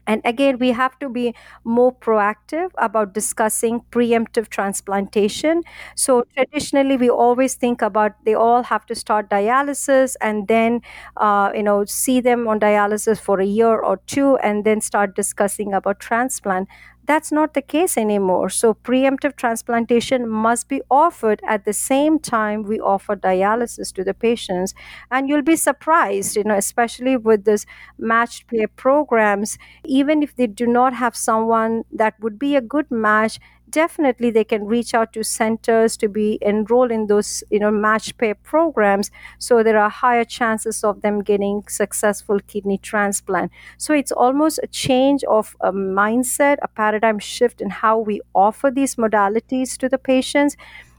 And 0.08 0.22
again, 0.24 0.58
we 0.58 0.70
have 0.72 0.98
to 1.00 1.08
be 1.10 1.34
more 1.64 1.94
proactive 1.94 2.70
about 2.78 3.12
discussing 3.12 3.82
preemptive 3.92 4.48
transplantation. 4.48 5.62
So, 5.96 6.24
traditionally, 6.34 6.96
we 6.96 7.10
always 7.10 7.54
think 7.54 7.82
about 7.82 8.12
they 8.24 8.34
all 8.34 8.62
have 8.64 8.86
to 8.86 8.94
start 8.94 9.28
dialysis 9.30 10.16
and 10.22 10.48
then, 10.48 10.80
uh, 11.18 11.50
you 11.54 11.62
know, 11.62 11.84
see 11.84 12.20
them 12.20 12.48
on 12.48 12.58
dialysis 12.58 13.20
for 13.20 13.38
a 13.40 13.44
year 13.46 13.78
or 13.78 13.98
two 14.06 14.36
and 14.38 14.64
then 14.64 14.80
start 14.80 15.14
discussing 15.14 15.74
about 15.74 16.00
transplant. 16.00 16.68
That's 17.08 17.32
not 17.32 17.54
the 17.54 17.62
case 17.62 17.96
anymore. 17.96 18.50
So, 18.50 18.74
preemptive 18.74 19.34
transplantation 19.34 20.28
must 20.28 20.68
be 20.68 20.82
offered 20.90 21.40
at 21.48 21.64
the 21.64 21.72
same 21.72 22.18
time 22.18 22.64
we 22.64 22.78
offer 22.78 23.16
dialysis 23.16 23.90
to 23.94 24.04
the 24.04 24.12
patients. 24.12 24.74
And 25.10 25.26
you'll 25.26 25.40
be 25.42 25.56
surprised, 25.56 26.36
you 26.36 26.44
know, 26.44 26.54
especially 26.56 27.16
with 27.16 27.46
this 27.46 27.64
matched 27.98 28.46
pair 28.48 28.68
programs, 28.68 29.56
even 29.86 30.22
if 30.22 30.36
they 30.36 30.46
do 30.46 30.66
not 30.66 30.92
have 30.94 31.16
someone 31.16 31.84
that 31.90 32.14
would 32.20 32.38
be 32.38 32.54
a 32.56 32.60
good 32.60 32.90
match, 32.90 33.40
definitely 33.70 34.30
they 34.30 34.44
can 34.44 34.64
reach 34.66 34.94
out 34.94 35.12
to 35.12 35.22
centers 35.22 35.96
to 35.98 36.08
be 36.08 36.38
enrolled 36.42 36.90
in 36.90 37.06
those 37.06 37.42
you 37.50 37.58
know 37.58 37.70
match 37.70 38.16
pair 38.18 38.34
programs. 38.34 39.10
So 39.38 39.62
there 39.62 39.78
are 39.78 39.90
higher 39.90 40.24
chances 40.24 40.84
of 40.84 41.02
them 41.02 41.22
getting 41.22 41.62
successful 41.68 42.40
kidney 42.46 42.78
transplant. 42.78 43.52
So 43.76 43.94
it's 43.94 44.12
almost 44.12 44.60
a 44.62 44.66
change 44.66 45.24
of 45.24 45.56
a 45.60 45.72
mindset 45.72 46.56
a 46.62 46.68
paradigm 46.68 47.18
shift 47.18 47.60
in 47.60 47.70
how 47.70 47.98
we 47.98 48.20
offer 48.34 48.70
these 48.70 48.96
modalities 48.96 49.76
to 49.78 49.88
the 49.88 49.98
patients 49.98 50.56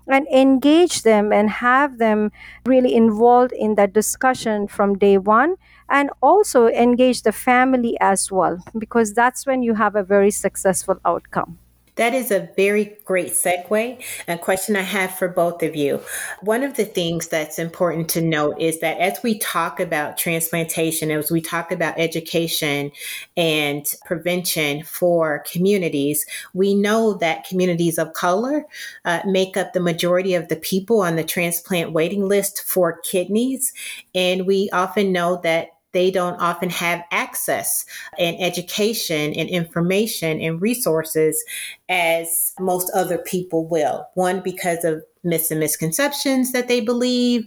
and 0.08 0.28
engage 0.30 1.04
them 1.04 1.32
and 1.32 1.50
have 1.50 1.98
them 2.00 2.32
really 2.66 2.96
involved 2.96 3.52
in 3.54 3.76
that 3.76 3.94
discussion 3.94 4.68
from 4.68 4.98
day 4.98 5.18
one 5.18 5.56
and 5.88 6.10
also 6.22 6.68
engage 6.68 7.22
the 7.22 7.32
family 7.32 7.96
as 8.02 8.32
well 8.32 8.58
because 8.78 9.14
that's 9.14 9.46
when 9.46 9.62
you 9.62 9.76
have 9.76 9.96
a 9.96 10.04
very 10.04 10.32
successful 10.32 11.00
outcome 11.06 11.60
that 12.00 12.14
is 12.14 12.32
a 12.32 12.50
very 12.56 12.98
great 13.04 13.34
segue. 13.34 14.02
A 14.30 14.38
question 14.38 14.78
I 14.78 14.84
have 14.84 15.16
for 15.16 15.28
both 15.28 15.62
of 15.62 15.76
you. 15.76 16.02
One 16.40 16.64
of 16.64 16.78
the 16.78 16.86
things 16.86 17.28
that's 17.28 17.60
important 17.60 18.08
to 18.12 18.22
note 18.22 18.58
is 18.58 18.80
that 18.80 18.98
as 19.00 19.22
we 19.22 19.38
talk 19.38 19.82
about 19.82 20.18
transplantation, 20.18 21.12
as 21.12 21.30
we 21.30 21.42
talk 21.42 21.74
about 21.74 22.00
education 22.00 22.92
and 23.36 23.86
prevention 24.06 24.84
for 24.84 25.44
communities, 25.52 26.26
we 26.54 26.74
know 26.74 27.16
that 27.16 27.46
communities 27.46 27.98
of 27.98 28.14
color 28.14 28.66
uh, 29.04 29.20
make 29.26 29.58
up 29.58 29.74
the 29.74 29.82
majority 29.82 30.36
of 30.36 30.48
the 30.48 30.56
people 30.56 31.02
on 31.02 31.18
the 31.18 31.24
transplant 31.26 31.92
waiting 31.92 32.30
list 32.30 32.64
for 32.64 33.02
kidneys. 33.02 33.74
And 34.16 34.48
we 34.48 34.70
often 34.72 35.12
know 35.12 35.42
that 35.44 35.72
they 35.92 36.12
don't 36.12 36.40
often 36.40 36.70
have 36.70 37.04
access 37.12 37.86
and 38.18 38.38
education 38.40 39.34
and 39.34 39.50
information 39.50 40.40
and 40.40 40.62
resources 40.62 41.44
as 41.88 42.54
most 42.60 42.92
other 42.94 43.18
people 43.18 43.68
will. 43.68 44.08
One, 44.14 44.42
because 44.42 44.84
of 44.84 45.04
myths 45.24 45.52
and 45.52 45.60
misconceptions 45.60 46.52
that 46.52 46.68
they 46.68 46.80
believe, 46.80 47.46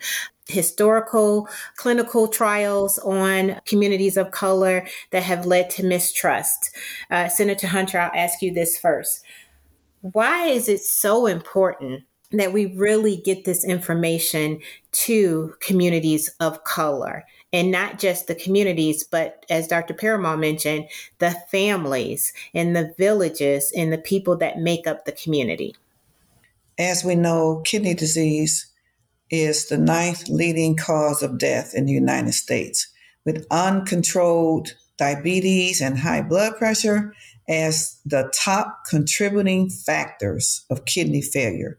historical 0.49 1.49
clinical 1.77 2.29
trials 2.29 2.99
on 2.99 3.61
communities 3.65 4.17
of 4.17 4.33
color 4.33 4.87
that 5.11 5.23
have 5.23 5.47
led 5.47 5.71
to 5.71 5.85
mistrust. 5.85 6.77
Uh, 7.11 7.29
Senator 7.29 7.69
Hunter, 7.69 7.99
I'll 7.99 8.11
ask 8.15 8.43
you 8.43 8.53
this 8.53 8.79
first. 8.79 9.23
Why 10.01 10.47
is 10.49 10.69
it 10.69 10.81
so 10.81 11.27
important 11.27 12.03
that 12.33 12.53
we 12.53 12.67
really 12.67 13.19
get 13.19 13.45
this 13.45 13.65
information 13.65 14.61
to 14.93 15.55
communities 15.61 16.29
of 16.41 16.65
color? 16.65 17.25
And 17.53 17.71
not 17.71 17.99
just 17.99 18.27
the 18.27 18.35
communities, 18.35 19.05
but 19.05 19.45
as 19.51 19.69
Dr. 19.69 19.93
Perumal 19.93 20.39
mentioned, 20.39 20.89
the 21.19 21.33
families 21.51 22.33
and 22.55 22.75
the 22.75 22.95
villages 22.97 23.73
and 23.77 23.93
the 23.93 23.99
people 23.99 24.37
that 24.39 24.59
make 24.59 24.87
up 24.87 25.05
the 25.05 25.13
community. 25.13 25.75
As 26.79 27.05
we 27.05 27.15
know, 27.15 27.63
kidney 27.67 27.95
disease 27.95 28.67
is 29.31 29.69
the 29.69 29.79
ninth 29.79 30.29
leading 30.29 30.77
cause 30.77 31.23
of 31.23 31.39
death 31.39 31.75
in 31.75 31.87
the 31.87 31.93
United 31.93 32.33
States, 32.33 32.89
with 33.25 33.47
uncontrolled 33.51 34.75
diabetes 34.99 35.81
and 35.81 35.99
high 35.99 36.23
blood 36.23 36.57
pressure 36.57 37.15
as 37.49 37.99
the 38.05 38.33
top 38.35 38.83
contributing 38.89 39.69
factors 39.69 40.65
of 40.71 40.85
kidney 40.85 41.21
failure. 41.21 41.79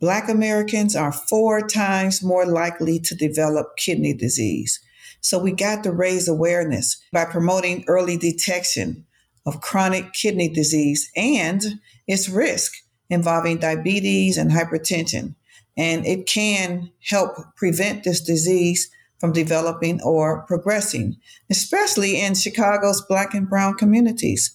Black 0.00 0.28
Americans 0.28 0.96
are 0.96 1.12
four 1.12 1.66
times 1.66 2.22
more 2.22 2.46
likely 2.46 2.98
to 2.98 3.14
develop 3.14 3.76
kidney 3.76 4.12
disease. 4.12 4.80
So 5.24 5.38
we 5.38 5.52
got 5.52 5.82
to 5.84 5.90
raise 5.90 6.28
awareness 6.28 7.00
by 7.10 7.24
promoting 7.24 7.86
early 7.88 8.18
detection 8.18 9.06
of 9.46 9.62
chronic 9.62 10.12
kidney 10.12 10.50
disease 10.50 11.10
and 11.16 11.62
its 12.06 12.28
risk 12.28 12.74
involving 13.08 13.56
diabetes 13.56 14.36
and 14.36 14.50
hypertension. 14.50 15.34
And 15.78 16.04
it 16.04 16.26
can 16.26 16.90
help 17.08 17.56
prevent 17.56 18.04
this 18.04 18.20
disease 18.20 18.90
from 19.18 19.32
developing 19.32 19.98
or 20.02 20.42
progressing, 20.42 21.16
especially 21.48 22.20
in 22.20 22.34
Chicago's 22.34 23.00
Black 23.08 23.32
and 23.32 23.48
Brown 23.48 23.78
communities. 23.78 24.54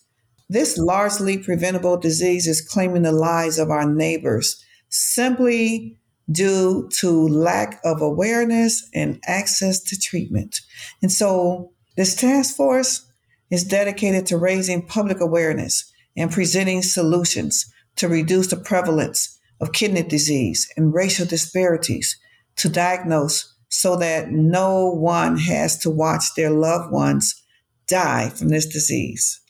This 0.49 0.77
largely 0.77 1.39
preventable 1.39 1.97
disease 1.97 2.45
is 2.45 2.61
claiming 2.61 3.01
the 3.01 3.11
lives 3.11 3.57
of 3.57 3.71
our 3.71 3.91
neighbors 3.91 4.63
simply 4.89 5.98
due 6.31 6.89
to 6.99 7.27
lack 7.27 7.79
of 7.83 8.01
awareness 8.01 8.87
and 8.93 9.19
access 9.25 9.81
to 9.81 9.99
treatment. 9.99 10.61
And 11.01 11.11
so 11.11 11.71
this 11.97 12.15
task 12.15 12.55
force 12.55 13.05
is 13.49 13.63
dedicated 13.63 14.25
to 14.27 14.37
raising 14.37 14.85
public 14.85 15.19
awareness 15.19 15.91
and 16.15 16.31
presenting 16.31 16.81
solutions 16.81 17.71
to 17.95 18.07
reduce 18.07 18.47
the 18.47 18.57
prevalence 18.57 19.39
of 19.59 19.73
kidney 19.73 20.03
disease 20.03 20.71
and 20.77 20.93
racial 20.93 21.25
disparities, 21.25 22.17
to 22.55 22.69
diagnose 22.69 23.55
so 23.69 23.95
that 23.95 24.31
no 24.31 24.89
one 24.89 25.37
has 25.37 25.77
to 25.79 25.89
watch 25.89 26.33
their 26.35 26.49
loved 26.49 26.91
ones 26.91 27.41
die 27.87 28.29
from 28.29 28.49
this 28.49 28.65
disease. 28.65 29.41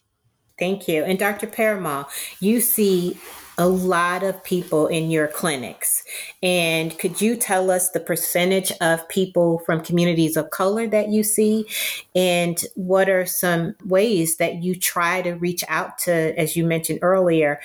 Thank 0.57 0.87
you. 0.87 1.03
And 1.03 1.17
Dr. 1.17 1.47
Perumal, 1.47 2.07
you 2.39 2.59
see 2.59 3.17
a 3.59 3.67
lot 3.67 4.23
of 4.23 4.41
people 4.41 4.87
in 4.87 5.11
your 5.11 5.27
clinics. 5.27 6.05
And 6.41 6.97
could 6.97 7.19
you 7.19 7.35
tell 7.35 7.69
us 7.69 7.91
the 7.91 7.99
percentage 7.99 8.71
of 8.79 9.07
people 9.09 9.59
from 9.65 9.81
communities 9.81 10.37
of 10.37 10.49
color 10.49 10.87
that 10.87 11.09
you 11.09 11.23
see? 11.23 11.67
And 12.15 12.57
what 12.75 13.09
are 13.09 13.25
some 13.25 13.75
ways 13.83 14.37
that 14.37 14.63
you 14.63 14.75
try 14.75 15.21
to 15.23 15.33
reach 15.33 15.65
out 15.67 15.97
to, 15.99 16.39
as 16.39 16.55
you 16.55 16.65
mentioned 16.65 16.99
earlier, 17.01 17.59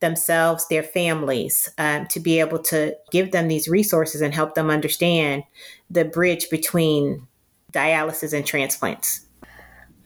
themselves, 0.00 0.68
their 0.68 0.82
families, 0.82 1.70
um, 1.78 2.06
to 2.08 2.20
be 2.20 2.38
able 2.38 2.58
to 2.58 2.94
give 3.10 3.32
them 3.32 3.48
these 3.48 3.68
resources 3.68 4.20
and 4.20 4.34
help 4.34 4.54
them 4.54 4.68
understand 4.68 5.44
the 5.88 6.04
bridge 6.04 6.50
between 6.50 7.26
dialysis 7.72 8.34
and 8.34 8.44
transplants? 8.44 9.24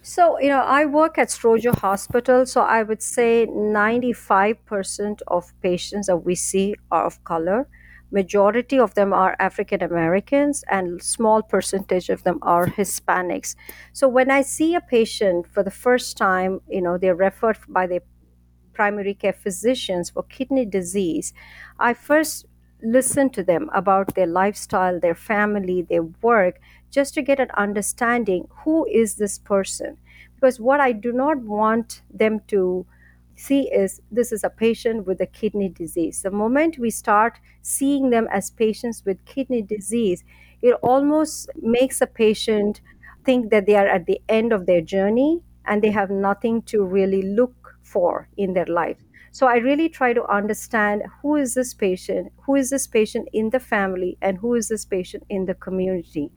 So, 0.08 0.38
you 0.38 0.50
know, 0.50 0.60
I 0.60 0.84
work 0.84 1.18
at 1.18 1.30
Stroger 1.30 1.76
Hospital, 1.80 2.46
so 2.46 2.60
I 2.60 2.84
would 2.84 3.02
say 3.02 3.44
95% 3.50 5.20
of 5.26 5.52
patients 5.62 6.06
that 6.06 6.18
we 6.18 6.36
see 6.36 6.76
are 6.92 7.06
of 7.06 7.24
color. 7.24 7.66
Majority 8.12 8.78
of 8.78 8.94
them 8.94 9.12
are 9.12 9.34
African 9.40 9.82
Americans 9.82 10.62
and 10.70 11.02
small 11.02 11.42
percentage 11.42 12.08
of 12.08 12.22
them 12.22 12.38
are 12.42 12.68
Hispanics. 12.68 13.56
So 13.92 14.06
when 14.06 14.30
I 14.30 14.42
see 14.42 14.76
a 14.76 14.80
patient 14.80 15.48
for 15.52 15.64
the 15.64 15.72
first 15.72 16.16
time, 16.16 16.60
you 16.68 16.82
know, 16.82 16.98
they're 16.98 17.16
referred 17.16 17.58
by 17.68 17.88
their 17.88 18.02
primary 18.74 19.12
care 19.12 19.32
physicians 19.32 20.10
for 20.10 20.22
kidney 20.22 20.66
disease, 20.66 21.32
I 21.80 21.94
first 21.94 22.46
listen 22.80 23.30
to 23.30 23.42
them 23.42 23.70
about 23.74 24.14
their 24.14 24.26
lifestyle, 24.26 25.00
their 25.00 25.14
family, 25.14 25.82
their 25.82 26.04
work, 26.22 26.60
just 26.90 27.14
to 27.14 27.22
get 27.22 27.40
an 27.40 27.50
understanding 27.56 28.48
who 28.64 28.86
is 28.86 29.14
this 29.14 29.38
person. 29.38 29.96
Because 30.34 30.60
what 30.60 30.80
I 30.80 30.92
do 30.92 31.12
not 31.12 31.38
want 31.38 32.02
them 32.12 32.40
to 32.48 32.86
see 33.36 33.70
is 33.72 34.00
this 34.10 34.32
is 34.32 34.44
a 34.44 34.50
patient 34.50 35.06
with 35.06 35.20
a 35.20 35.26
kidney 35.26 35.68
disease. 35.68 36.22
The 36.22 36.30
moment 36.30 36.78
we 36.78 36.90
start 36.90 37.38
seeing 37.62 38.10
them 38.10 38.28
as 38.32 38.50
patients 38.50 39.04
with 39.04 39.24
kidney 39.24 39.62
disease, 39.62 40.24
it 40.62 40.74
almost 40.82 41.50
makes 41.60 42.00
a 42.00 42.06
patient 42.06 42.80
think 43.24 43.50
that 43.50 43.66
they 43.66 43.76
are 43.76 43.86
at 43.86 44.06
the 44.06 44.20
end 44.28 44.52
of 44.52 44.66
their 44.66 44.80
journey 44.80 45.42
and 45.66 45.82
they 45.82 45.90
have 45.90 46.10
nothing 46.10 46.62
to 46.62 46.84
really 46.84 47.22
look 47.22 47.76
for 47.82 48.28
in 48.36 48.54
their 48.54 48.66
life. 48.66 48.96
So 49.32 49.46
I 49.46 49.56
really 49.56 49.90
try 49.90 50.14
to 50.14 50.24
understand 50.32 51.02
who 51.20 51.36
is 51.36 51.54
this 51.54 51.74
patient, 51.74 52.32
who 52.46 52.54
is 52.54 52.70
this 52.70 52.86
patient 52.86 53.28
in 53.34 53.50
the 53.50 53.60
family, 53.60 54.16
and 54.22 54.38
who 54.38 54.54
is 54.54 54.68
this 54.68 54.86
patient 54.86 55.24
in 55.28 55.44
the 55.44 55.54
community 55.54 56.30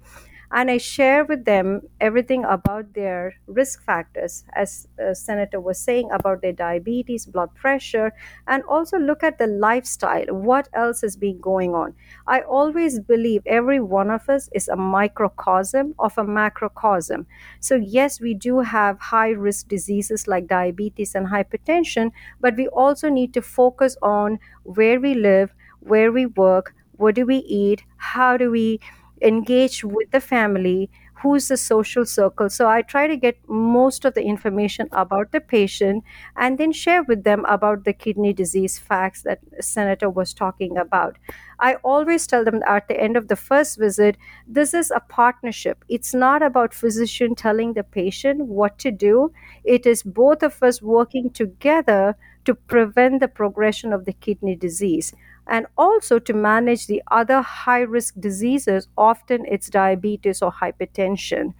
and 0.51 0.71
I 0.71 0.77
share 0.77 1.25
with 1.25 1.45
them 1.45 1.81
everything 2.01 2.43
about 2.43 2.93
their 2.93 3.35
risk 3.47 3.83
factors, 3.83 4.43
as 4.53 4.87
uh, 5.03 5.13
Senator 5.13 5.59
was 5.59 5.79
saying 5.79 6.09
about 6.11 6.41
their 6.41 6.53
diabetes, 6.53 7.25
blood 7.25 7.53
pressure, 7.55 8.13
and 8.47 8.63
also 8.63 8.97
look 8.97 9.23
at 9.23 9.37
the 9.37 9.47
lifestyle. 9.47 10.25
What 10.29 10.67
else 10.73 11.03
is 11.03 11.15
being 11.15 11.39
going 11.39 11.75
on? 11.75 11.93
I 12.25 12.41
always 12.41 12.99
believe 12.99 13.43
every 13.45 13.79
one 13.79 14.09
of 14.09 14.27
us 14.29 14.49
is 14.53 14.67
a 14.67 14.75
microcosm 14.75 15.93
of 15.99 16.17
a 16.17 16.23
macrocosm. 16.23 17.27
So 17.59 17.75
yes, 17.75 18.19
we 18.19 18.33
do 18.33 18.59
have 18.61 18.99
high 18.99 19.29
risk 19.29 19.67
diseases 19.67 20.27
like 20.27 20.47
diabetes 20.47 21.15
and 21.15 21.27
hypertension, 21.27 22.11
but 22.39 22.55
we 22.57 22.67
also 22.69 23.09
need 23.09 23.33
to 23.35 23.41
focus 23.41 23.97
on 24.01 24.39
where 24.63 24.99
we 24.99 25.13
live, 25.13 25.53
where 25.81 26.11
we 26.11 26.25
work, 26.25 26.73
what 26.97 27.15
do 27.15 27.25
we 27.25 27.37
eat, 27.37 27.83
how 27.97 28.35
do 28.35 28.51
we 28.51 28.79
engage 29.21 29.83
with 29.83 30.11
the 30.11 30.21
family 30.21 30.89
who's 31.21 31.49
the 31.49 31.57
social 31.57 32.05
circle. 32.05 32.49
So 32.49 32.69
i 32.69 32.81
try 32.81 33.07
to 33.07 33.17
get 33.17 33.37
most 33.47 34.05
of 34.05 34.13
the 34.13 34.23
information 34.23 34.87
about 34.91 35.31
the 35.31 35.41
patient 35.41 36.03
and 36.37 36.57
then 36.57 36.71
share 36.71 37.03
with 37.03 37.23
them 37.23 37.45
about 37.45 37.83
the 37.83 37.93
kidney 37.93 38.33
disease 38.33 38.79
facts 38.79 39.23
that 39.23 39.39
senator 39.59 40.09
was 40.09 40.33
talking 40.33 40.77
about. 40.77 41.17
I 41.59 41.75
always 41.83 42.25
tell 42.25 42.45
them 42.45 42.61
at 42.65 42.87
the 42.87 42.99
end 42.99 43.17
of 43.17 43.27
the 43.27 43.35
first 43.35 43.77
visit 43.77 44.17
this 44.47 44.73
is 44.73 44.91
a 44.91 45.01
partnership. 45.01 45.83
It's 45.89 46.13
not 46.13 46.41
about 46.41 46.73
physician 46.73 47.35
telling 47.35 47.73
the 47.73 47.83
patient 47.83 48.45
what 48.45 48.79
to 48.79 48.91
do. 48.91 49.33
It 49.63 49.85
is 49.85 50.03
both 50.03 50.41
of 50.41 50.61
us 50.63 50.81
working 50.81 51.31
together 51.31 52.15
to 52.45 52.55
prevent 52.55 53.19
the 53.19 53.27
progression 53.27 53.91
of 53.91 54.05
the 54.05 54.13
kidney 54.13 54.55
disease 54.55 55.13
and 55.49 55.65
also 55.77 56.19
to 56.19 56.33
manage 56.33 56.87
the 56.87 57.01
other 57.11 57.41
high 57.41 57.81
risk 57.81 58.15
diseases, 58.19 58.87
often 58.97 59.45
it's 59.45 59.69
diabetes 59.69 60.41
or 60.41 60.51
hypertension. 60.53 61.53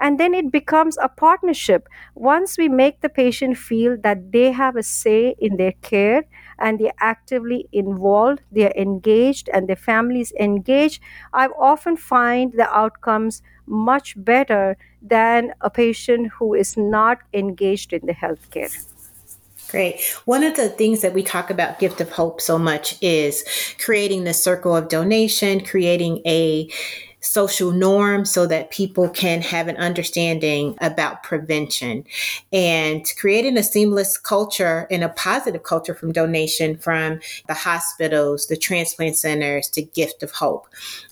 And 0.00 0.18
then 0.18 0.34
it 0.34 0.50
becomes 0.50 0.98
a 1.00 1.08
partnership. 1.08 1.88
Once 2.14 2.58
we 2.58 2.68
make 2.68 3.00
the 3.00 3.08
patient 3.08 3.56
feel 3.56 3.96
that 4.02 4.32
they 4.32 4.50
have 4.52 4.76
a 4.76 4.82
say 4.82 5.36
in 5.38 5.56
their 5.56 5.72
care 5.82 6.24
and 6.58 6.78
they're 6.78 6.92
actively 7.00 7.68
involved, 7.72 8.40
they're 8.50 8.72
engaged, 8.76 9.48
and 9.52 9.68
their 9.68 9.76
families 9.76 10.32
engaged, 10.38 11.00
I 11.32 11.46
often 11.46 11.96
find 11.96 12.52
the 12.52 12.68
outcomes 12.74 13.42
much 13.66 14.14
better 14.16 14.76
than 15.00 15.54
a 15.60 15.70
patient 15.70 16.32
who 16.38 16.54
is 16.54 16.76
not 16.76 17.18
engaged 17.32 17.92
in 17.92 18.06
the 18.06 18.14
healthcare. 18.14 18.93
Great. 19.70 20.00
One 20.24 20.44
of 20.44 20.56
the 20.56 20.68
things 20.68 21.00
that 21.00 21.14
we 21.14 21.22
talk 21.22 21.50
about 21.50 21.78
Gift 21.78 22.00
of 22.00 22.12
Hope 22.12 22.40
so 22.40 22.58
much 22.58 22.96
is 23.02 23.44
creating 23.78 24.24
the 24.24 24.34
circle 24.34 24.76
of 24.76 24.88
donation, 24.88 25.64
creating 25.64 26.22
a 26.26 26.70
social 27.24 27.72
norm 27.72 28.24
so 28.24 28.46
that 28.46 28.70
people 28.70 29.08
can 29.08 29.40
have 29.40 29.68
an 29.68 29.76
understanding 29.76 30.76
about 30.80 31.22
prevention 31.22 32.04
and 32.52 33.06
creating 33.18 33.56
a 33.56 33.62
seamless 33.62 34.18
culture 34.18 34.86
and 34.90 35.02
a 35.02 35.08
positive 35.10 35.62
culture 35.62 35.94
from 35.94 36.12
donation 36.12 36.76
from 36.76 37.20
the 37.48 37.54
hospitals, 37.54 38.46
the 38.46 38.56
transplant 38.56 39.16
centers 39.16 39.68
to 39.68 39.82
Gift 39.82 40.22
of 40.22 40.32
Hope. 40.32 40.66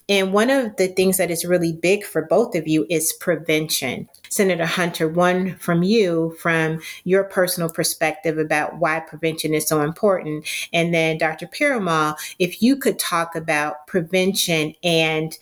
And 0.08 0.32
one 0.32 0.50
of 0.50 0.76
the 0.76 0.88
things 0.88 1.16
that 1.16 1.30
is 1.30 1.44
really 1.44 1.72
big 1.72 2.04
for 2.04 2.22
both 2.22 2.54
of 2.54 2.68
you 2.68 2.86
is 2.90 3.12
prevention. 3.14 4.08
Senator 4.28 4.66
Hunter, 4.66 5.08
one 5.08 5.56
from 5.56 5.82
you, 5.82 6.36
from 6.40 6.80
your 7.04 7.24
personal 7.24 7.70
perspective 7.70 8.36
about 8.36 8.78
why 8.78 9.00
prevention 9.00 9.54
is 9.54 9.66
so 9.66 9.80
important. 9.80 10.46
And 10.72 10.92
then 10.92 11.18
Dr. 11.18 11.46
Perumal, 11.46 12.16
if 12.38 12.62
you 12.62 12.76
could 12.76 12.98
talk 12.98 13.34
about 13.34 13.86
prevention 13.86 14.74
and 14.82 15.38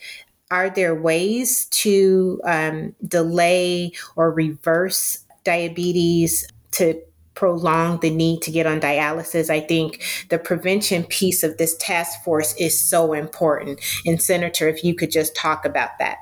are 0.51 0.69
there 0.69 0.93
ways 0.93 1.65
to 1.67 2.39
um, 2.45 2.93
delay 3.07 3.93
or 4.15 4.31
reverse 4.31 5.25
diabetes 5.43 6.47
to 6.71 7.01
prolong 7.33 7.99
the 8.01 8.11
need 8.11 8.41
to 8.43 8.51
get 8.51 8.67
on 8.67 8.79
dialysis. 8.79 9.49
I 9.49 9.61
think 9.61 10.03
the 10.29 10.37
prevention 10.37 11.03
piece 11.05 11.41
of 11.41 11.57
this 11.57 11.75
task 11.77 12.23
force 12.23 12.53
is 12.59 12.79
so 12.79 13.13
important. 13.13 13.79
And, 14.05 14.21
Senator, 14.21 14.67
if 14.67 14.83
you 14.83 14.93
could 14.93 15.09
just 15.09 15.35
talk 15.35 15.65
about 15.65 15.97
that 15.97 16.17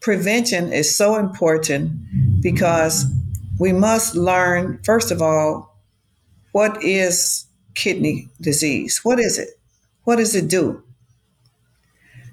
prevention 0.00 0.72
is 0.72 0.94
so 0.94 1.16
important 1.16 1.92
because 2.40 3.04
we 3.58 3.72
must 3.72 4.14
learn, 4.14 4.80
first 4.84 5.10
of 5.10 5.20
all, 5.20 5.76
what 6.52 6.82
is 6.82 7.46
kidney 7.74 8.28
disease? 8.40 9.00
What 9.02 9.18
is 9.18 9.38
it? 9.38 9.50
What 10.04 10.16
does 10.16 10.34
it 10.34 10.48
do? 10.48 10.82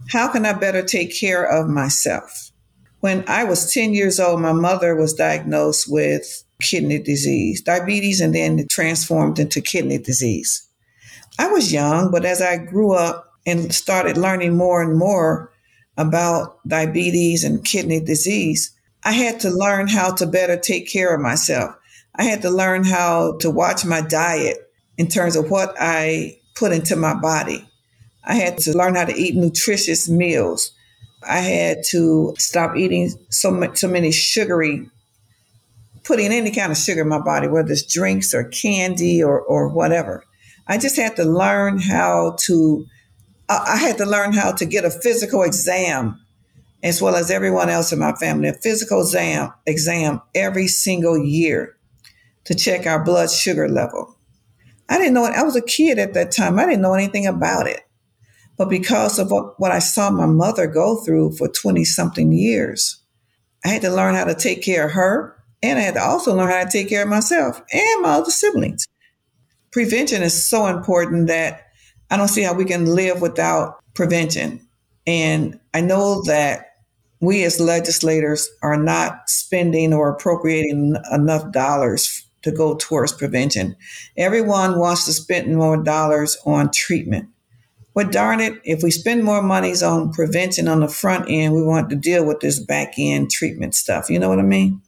How 0.09 0.27
can 0.31 0.45
I 0.45 0.53
better 0.53 0.83
take 0.83 1.17
care 1.17 1.43
of 1.43 1.67
myself? 1.67 2.51
When 2.99 3.23
I 3.27 3.43
was 3.43 3.71
10 3.71 3.93
years 3.93 4.19
old, 4.19 4.39
my 4.41 4.53
mother 4.53 4.95
was 4.95 5.13
diagnosed 5.13 5.85
with 5.89 6.43
kidney 6.61 6.99
disease, 6.99 7.61
diabetes, 7.61 8.21
and 8.21 8.33
then 8.33 8.59
it 8.59 8.69
transformed 8.69 9.39
into 9.39 9.61
kidney 9.61 9.97
disease. 9.97 10.67
I 11.37 11.47
was 11.47 11.73
young, 11.73 12.11
but 12.11 12.23
as 12.23 12.41
I 12.41 12.57
grew 12.57 12.93
up 12.93 13.25
and 13.45 13.73
started 13.73 14.17
learning 14.17 14.55
more 14.55 14.81
and 14.81 14.97
more 14.97 15.51
about 15.97 16.59
diabetes 16.67 17.43
and 17.43 17.63
kidney 17.63 17.99
disease, 17.99 18.71
I 19.03 19.11
had 19.11 19.39
to 19.41 19.49
learn 19.49 19.87
how 19.87 20.13
to 20.15 20.25
better 20.25 20.57
take 20.57 20.89
care 20.89 21.13
of 21.13 21.21
myself. 21.21 21.75
I 22.15 22.23
had 22.23 22.41
to 22.43 22.49
learn 22.49 22.83
how 22.83 23.37
to 23.39 23.49
watch 23.49 23.85
my 23.85 24.01
diet 24.01 24.57
in 24.97 25.07
terms 25.07 25.35
of 25.35 25.51
what 25.51 25.75
I 25.79 26.39
put 26.55 26.71
into 26.71 26.95
my 26.95 27.13
body. 27.13 27.67
I 28.25 28.35
had 28.35 28.57
to 28.59 28.77
learn 28.77 28.95
how 28.95 29.05
to 29.05 29.15
eat 29.15 29.35
nutritious 29.35 30.09
meals. 30.09 30.71
I 31.27 31.39
had 31.39 31.83
to 31.89 32.33
stop 32.37 32.75
eating 32.75 33.11
so 33.29 33.51
much, 33.51 33.77
so 33.77 33.87
many 33.87 34.11
sugary, 34.11 34.89
putting 36.03 36.31
any 36.31 36.51
kind 36.51 36.71
of 36.71 36.77
sugar 36.77 37.01
in 37.01 37.07
my 37.07 37.19
body, 37.19 37.47
whether 37.47 37.71
it's 37.71 37.91
drinks 37.91 38.33
or 38.33 38.43
candy 38.45 39.23
or, 39.23 39.39
or 39.39 39.69
whatever. 39.69 40.23
I 40.67 40.77
just 40.77 40.95
had 40.95 41.15
to 41.17 41.23
learn 41.23 41.79
how 41.79 42.35
to, 42.41 42.85
I 43.47 43.77
had 43.77 43.97
to 43.99 44.05
learn 44.05 44.33
how 44.33 44.51
to 44.53 44.65
get 44.65 44.85
a 44.85 44.89
physical 44.89 45.43
exam 45.43 46.19
as 46.83 47.01
well 47.01 47.15
as 47.15 47.31
everyone 47.31 47.69
else 47.69 47.91
in 47.91 47.99
my 47.99 48.13
family, 48.13 48.47
a 48.47 48.53
physical 48.53 49.01
exam, 49.01 49.51
exam 49.65 50.21
every 50.35 50.67
single 50.67 51.17
year 51.17 51.75
to 52.45 52.53
check 52.53 52.85
our 52.85 53.03
blood 53.03 53.31
sugar 53.31 53.67
level. 53.67 54.15
I 54.87 54.99
didn't 54.99 55.15
know. 55.15 55.25
I 55.25 55.41
was 55.41 55.55
a 55.55 55.61
kid 55.63 55.97
at 55.97 56.13
that 56.13 56.31
time. 56.31 56.59
I 56.59 56.65
didn't 56.65 56.81
know 56.81 56.93
anything 56.93 57.25
about 57.25 57.67
it. 57.67 57.81
But 58.57 58.69
because 58.69 59.19
of 59.19 59.31
what, 59.31 59.59
what 59.59 59.71
I 59.71 59.79
saw 59.79 60.09
my 60.09 60.25
mother 60.25 60.67
go 60.67 60.97
through 60.97 61.33
for 61.33 61.47
20 61.47 61.83
something 61.83 62.31
years, 62.31 63.01
I 63.65 63.69
had 63.69 63.81
to 63.81 63.89
learn 63.93 64.15
how 64.15 64.25
to 64.25 64.35
take 64.35 64.63
care 64.63 64.85
of 64.85 64.93
her. 64.93 65.35
And 65.61 65.79
I 65.79 65.81
had 65.81 65.95
to 65.95 66.03
also 66.03 66.35
learn 66.35 66.51
how 66.51 66.63
to 66.63 66.69
take 66.69 66.89
care 66.89 67.03
of 67.03 67.09
myself 67.09 67.61
and 67.73 68.01
my 68.01 68.09
other 68.09 68.31
siblings. 68.31 68.87
Prevention 69.71 70.21
is 70.21 70.45
so 70.45 70.67
important 70.67 71.27
that 71.27 71.63
I 72.09 72.17
don't 72.17 72.27
see 72.27 72.43
how 72.43 72.53
we 72.53 72.65
can 72.65 72.85
live 72.85 73.21
without 73.21 73.79
prevention. 73.93 74.65
And 75.07 75.59
I 75.73 75.81
know 75.81 76.21
that 76.23 76.67
we 77.19 77.43
as 77.43 77.59
legislators 77.59 78.47
are 78.61 78.77
not 78.77 79.29
spending 79.29 79.93
or 79.93 80.09
appropriating 80.09 80.95
enough 81.11 81.51
dollars 81.51 82.23
to 82.43 82.51
go 82.51 82.75
towards 82.75 83.11
prevention. 83.11 83.75
Everyone 84.17 84.77
wants 84.77 85.05
to 85.05 85.13
spend 85.13 85.55
more 85.55 85.81
dollars 85.81 86.37
on 86.45 86.69
treatment. 86.71 87.27
But 87.95 88.11
darn 88.11 88.41
it, 88.41 88.59
if 88.65 88.83
we 88.83 88.91
spend 88.91 89.23
more 89.23 89.41
monies 89.41 89.81
on 89.81 90.11
prevention 90.11 90.67
on 90.67 90.81
the 90.81 90.89
front 90.89 91.25
end, 91.29 91.55
we 91.55 91.63
want 91.63 91.89
to 91.89 91.95
deal 91.95 92.25
with 92.25 92.41
this 92.41 92.59
back 92.59 92.95
end 92.97 93.31
treatment 93.31 93.73
stuff. 93.73 94.09
You 94.09 94.19
know 94.19 94.27
what 94.27 94.39
I 94.39 94.43
mean? 94.43 94.81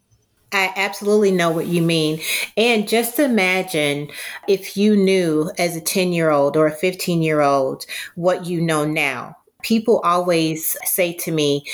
I 0.52 0.74
absolutely 0.76 1.32
know 1.32 1.50
what 1.50 1.68
you 1.68 1.82
mean. 1.82 2.20
And 2.58 2.88
just 2.88 3.18
imagine 3.18 4.10
if 4.48 4.76
you 4.76 4.96
knew 4.96 5.50
as 5.58 5.78
a 5.78 5.82
10 5.82 6.12
year 6.12 6.32
old 6.32 6.58
or 6.58 6.68
a 6.68 6.72
15 6.72 7.22
year 7.22 7.42
old 7.42 7.86
what 8.16 8.46
you 8.46 8.60
know 8.62 8.86
now. 8.86 9.37
People 9.64 10.00
always 10.04 10.78
say 10.86 11.14
to 11.14 11.32
me, 11.32 11.66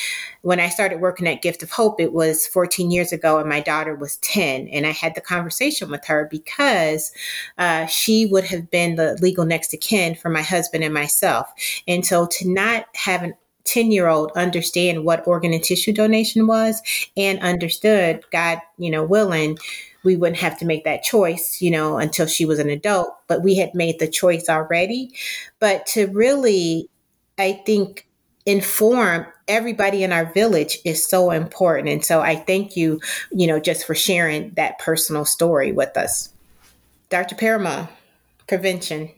when 0.41 0.60
I 0.60 0.69
started 0.69 1.02
working 1.02 1.28
at 1.28 1.41
Gift 1.41 1.63
of 1.63 1.72
Hope, 1.72 2.00
it 2.00 2.13
was 2.13 2.48
14 2.48 2.91
years 2.91 3.12
ago, 3.12 3.39
and 3.39 3.48
my 3.48 3.60
daughter 3.60 3.96
was 3.96 4.17
10. 4.17 4.67
And 4.69 4.86
I 4.86 4.91
had 4.91 5.15
the 5.15 5.22
conversation 5.22 5.89
with 5.89 6.06
her 6.06 6.28
because 6.30 7.12
uh, 7.58 7.86
she 7.86 8.26
would 8.26 8.46
have 8.46 8.69
been 8.72 8.96
the 8.96 9.17
legal 9.22 9.46
next 9.46 9.67
to 9.69 9.78
kin 9.78 10.15
for 10.15 10.30
my 10.30 10.41
husband 10.41 10.84
and 10.84 10.93
myself. 10.93 11.52
And 11.88 12.06
so 12.06 12.28
to 12.28 12.50
not 12.50 12.86
have 12.96 13.24
an 13.24 13.36
10 13.65 13.91
year 13.91 14.08
old 14.08 14.32
understand 14.36 15.06
what 15.06 15.26
organ 15.28 15.54
and 15.54 15.63
tissue 15.63 15.93
donation 15.93 16.48
was 16.48 16.82
and 17.15 17.39
understood, 17.39 18.22
God, 18.32 18.60
you 18.78 18.91
know, 18.91 19.04
willing, 19.04 19.58
we 20.04 20.15
wouldn't 20.15 20.41
have 20.41 20.60
to 20.60 20.65
make 20.65 20.84
that 20.84 21.04
choice, 21.04 21.62
you 21.62 21.72
know, 21.72 21.98
until 21.98 22.28
she 22.28 22.46
was 22.46 22.60
an 22.60 22.69
adult, 22.69 23.15
but 23.28 23.41
we 23.41 23.56
had 23.56 23.74
made 23.74 24.00
the 24.00 24.08
choice 24.08 24.50
already. 24.50 25.12
But 25.60 25.86
to 25.88 26.08
really, 26.08 26.89
I 27.38 27.54
think, 27.65 28.08
inform 28.46 29.26
everybody 29.48 30.04
in 30.04 30.12
our 30.12 30.32
village 30.34 30.80
is 30.86 31.08
so 31.08 31.32
important. 31.32 31.89
And 31.89 32.04
so 32.04 32.22
I 32.22 32.36
thank 32.36 32.76
you, 32.76 33.00
you 33.32 33.48
know, 33.48 33.60
just 33.60 33.86
for 33.86 33.96
sharing 33.96 34.52
that 34.52 34.80
personal 34.80 35.26
story 35.26 35.72
with 35.72 35.96
us. 35.98 36.30
Dr. 37.10 37.36
Perumal, 37.36 37.89
prevention. 38.48 39.12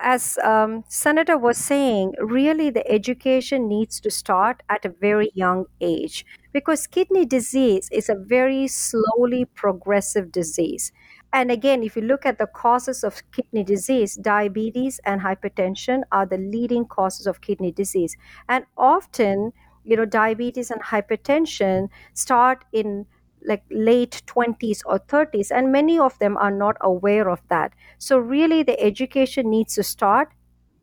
As 0.00 0.38
um, 0.44 0.84
Senator 0.88 1.36
was 1.36 1.58
saying, 1.58 2.14
really 2.20 2.70
the 2.70 2.88
education 2.88 3.66
needs 3.66 3.98
to 4.00 4.10
start 4.10 4.62
at 4.68 4.84
a 4.84 4.90
very 4.90 5.32
young 5.34 5.66
age 5.80 6.24
because 6.52 6.86
kidney 6.86 7.26
disease 7.26 7.88
is 7.90 8.08
a 8.08 8.14
very 8.14 8.68
slowly 8.68 9.44
progressive 9.44 10.30
disease. 10.30 10.92
And 11.32 11.50
again, 11.50 11.82
if 11.82 11.94
you 11.94 12.02
look 12.02 12.24
at 12.24 12.38
the 12.38 12.46
causes 12.46 13.04
of 13.04 13.22
kidney 13.32 13.62
disease, 13.64 14.16
diabetes 14.16 14.98
and 15.04 15.20
hypertension 15.20 16.02
are 16.10 16.24
the 16.26 16.38
leading 16.38 16.86
causes 16.86 17.26
of 17.26 17.40
kidney 17.42 17.70
disease. 17.70 18.16
And 18.48 18.64
often, 18.76 19.52
you 19.84 19.96
know, 19.96 20.06
diabetes 20.06 20.70
and 20.70 20.82
hypertension 20.82 21.88
start 22.14 22.64
in 22.72 23.06
like 23.44 23.62
late 23.70 24.22
20s 24.26 24.82
or 24.86 24.98
30s, 24.98 25.50
and 25.50 25.70
many 25.70 25.98
of 25.98 26.18
them 26.18 26.36
are 26.38 26.50
not 26.50 26.76
aware 26.80 27.28
of 27.28 27.40
that. 27.48 27.72
So, 27.98 28.18
really, 28.18 28.62
the 28.62 28.78
education 28.80 29.48
needs 29.50 29.74
to 29.76 29.82
start 29.82 30.32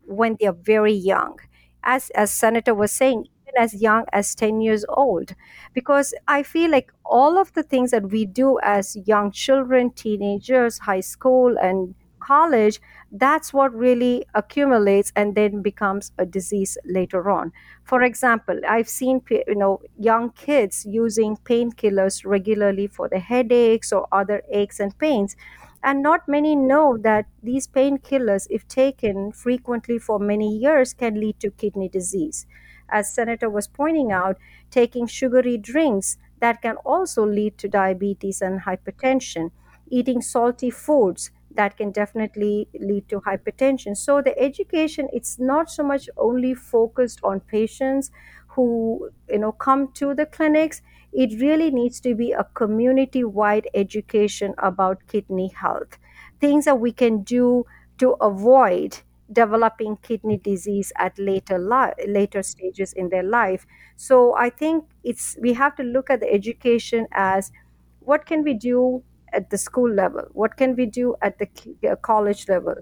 when 0.05 0.37
they're 0.39 0.53
very 0.53 0.93
young. 0.93 1.37
As, 1.83 2.09
as 2.11 2.31
Senator 2.31 2.73
was 2.73 2.91
saying, 2.91 3.27
as 3.57 3.73
young 3.81 4.05
as 4.13 4.35
10 4.35 4.61
years 4.61 4.85
old. 4.89 5.35
Because 5.73 6.13
i 6.27 6.43
feel 6.43 6.71
like 6.71 6.91
all 7.05 7.37
of 7.37 7.53
the 7.53 7.63
things 7.63 7.91
that 7.91 8.09
we 8.09 8.25
do 8.25 8.59
as 8.63 8.95
young 9.05 9.31
children 9.31 9.91
teenagers 9.91 10.79
high 10.79 10.99
school 11.01 11.55
and 11.61 11.95
college 12.19 12.81
that's 13.11 13.53
what 13.53 13.71
really 13.73 14.25
accumulates 14.33 15.11
and 15.15 15.35
then 15.35 15.61
becomes 15.61 16.11
a 16.17 16.25
disease 16.25 16.75
later 16.85 17.29
on. 17.29 17.51
For 17.83 18.01
example 18.03 18.59
i've 18.67 18.89
seen 18.89 19.21
you 19.29 19.55
know 19.55 19.81
young 19.99 20.31
kids 20.31 20.85
using 20.85 21.37
painkillers 21.37 22.25
regularly 22.25 22.87
for 22.87 23.07
the 23.09 23.19
headaches 23.19 23.91
or 23.93 24.07
other 24.11 24.41
aches 24.51 24.79
and 24.79 24.97
pains. 24.97 25.35
And 25.83 26.01
not 26.01 26.27
many 26.27 26.55
know 26.55 26.97
that 26.97 27.27
these 27.43 27.67
painkillers 27.67 28.47
if 28.49 28.67
taken 28.67 29.31
frequently 29.31 29.99
for 29.99 30.17
many 30.19 30.57
years 30.57 30.93
can 30.95 31.19
lead 31.19 31.39
to 31.41 31.51
kidney 31.51 31.89
disease 31.89 32.47
as 32.89 33.13
Senator 33.13 33.49
was 33.49 33.67
pointing 33.67 34.11
out, 34.11 34.37
taking 34.71 35.07
sugary 35.07 35.57
drinks 35.57 36.17
that 36.39 36.61
can 36.61 36.75
also 36.77 37.25
lead 37.25 37.57
to 37.59 37.67
diabetes 37.67 38.41
and 38.41 38.61
hypertension, 38.61 39.51
eating 39.89 40.21
salty 40.21 40.69
foods 40.69 41.31
that 41.51 41.77
can 41.77 41.91
definitely 41.91 42.67
lead 42.79 43.07
to 43.07 43.21
hypertension. 43.21 43.95
So 43.95 44.21
the 44.21 44.37
education 44.37 45.07
it's 45.13 45.39
not 45.39 45.69
so 45.71 45.83
much 45.83 46.09
only 46.17 46.53
focused 46.53 47.19
on 47.23 47.39
patients 47.39 48.11
who 48.49 49.09
you 49.29 49.39
know 49.39 49.51
come 49.51 49.91
to 49.93 50.13
the 50.13 50.25
clinics 50.25 50.81
it 51.13 51.39
really 51.41 51.71
needs 51.71 51.99
to 52.01 52.13
be 52.15 52.31
a 52.31 52.43
community 52.53 53.23
wide 53.23 53.67
education 53.73 54.53
about 54.57 55.05
kidney 55.07 55.49
health 55.49 55.97
things 56.39 56.65
that 56.65 56.79
we 56.79 56.91
can 56.91 57.21
do 57.23 57.65
to 57.97 58.11
avoid 58.21 58.97
developing 59.31 59.97
kidney 59.97 60.37
disease 60.37 60.91
at 60.97 61.17
later 61.17 61.57
li- 61.57 62.05
later 62.07 62.43
stages 62.43 62.93
in 62.93 63.09
their 63.09 63.23
life. 63.23 63.65
So 63.95 64.35
i 64.35 64.49
think 64.49 64.85
it's 65.03 65.37
we 65.41 65.53
have 65.53 65.75
to 65.77 65.83
look 65.83 66.09
at 66.09 66.19
the 66.19 66.31
education 66.31 67.07
as 67.11 67.51
what 67.99 68.25
can 68.25 68.43
we 68.43 68.53
do 68.53 69.03
at 69.33 69.49
the 69.49 69.57
school 69.57 69.91
level? 69.91 70.23
What 70.31 70.55
can 70.55 70.75
we 70.75 70.85
do 70.85 71.15
at 71.21 71.39
the 71.39 71.49
uh, 71.89 71.95
college 71.97 72.47
level? 72.47 72.75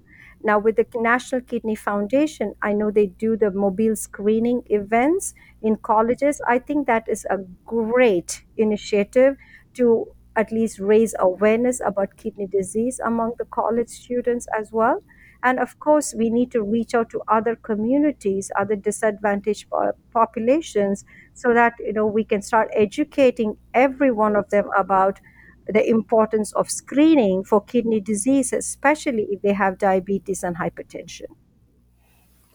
Now 0.44 0.60
with 0.60 0.76
the 0.76 0.86
national 0.96 1.42
kidney 1.42 1.76
foundation 1.76 2.54
i 2.62 2.74
know 2.74 2.92
they 2.92 3.08
do 3.08 3.38
the 3.38 3.50
mobile 3.52 3.96
screening 3.96 4.64
events 4.68 5.34
in 5.62 5.78
colleges. 5.78 6.42
I 6.48 6.60
think 6.60 6.88
that 6.88 7.08
is 7.08 7.26
a 7.30 7.38
great 7.66 8.44
initiative 8.58 9.38
to 9.76 10.08
at 10.36 10.52
least 10.52 10.80
raise 10.80 11.16
awareness 11.20 11.80
about 11.86 12.18
kidney 12.18 12.48
disease 12.48 13.00
among 13.06 13.34
the 13.38 13.46
college 13.46 13.90
students 13.90 14.48
as 14.58 14.72
well 14.72 15.02
and 15.44 15.60
of 15.60 15.80
course, 15.80 16.14
we 16.18 16.30
need 16.30 16.52
to 16.52 16.64
reach 16.64 16.96
out 16.96 17.10
to 17.12 17.22
other 17.28 17.56
communities, 17.56 18.50
other 18.58 18.76
disadvantaged 18.76 19.68
populations, 20.12 21.04
so 21.34 21.54
that 21.54 21.74
you 21.80 21.94
know 21.94 22.08
we 22.08 22.24
can 22.24 22.42
start 22.42 22.70
educating 22.74 23.58
every 23.74 24.12
one 24.12 24.36
of 24.36 24.50
them 24.50 24.70
about 24.78 25.20
the 25.68 25.88
importance 25.88 26.54
of 26.54 26.70
screening 26.70 27.44
for 27.44 27.62
kidney 27.62 28.00
disease, 28.00 28.54
especially 28.54 29.28
if 29.32 29.42
they 29.42 29.54
have 29.54 29.78
diabetes 29.78 30.44
and 30.44 30.58
hypertension. 30.58 31.28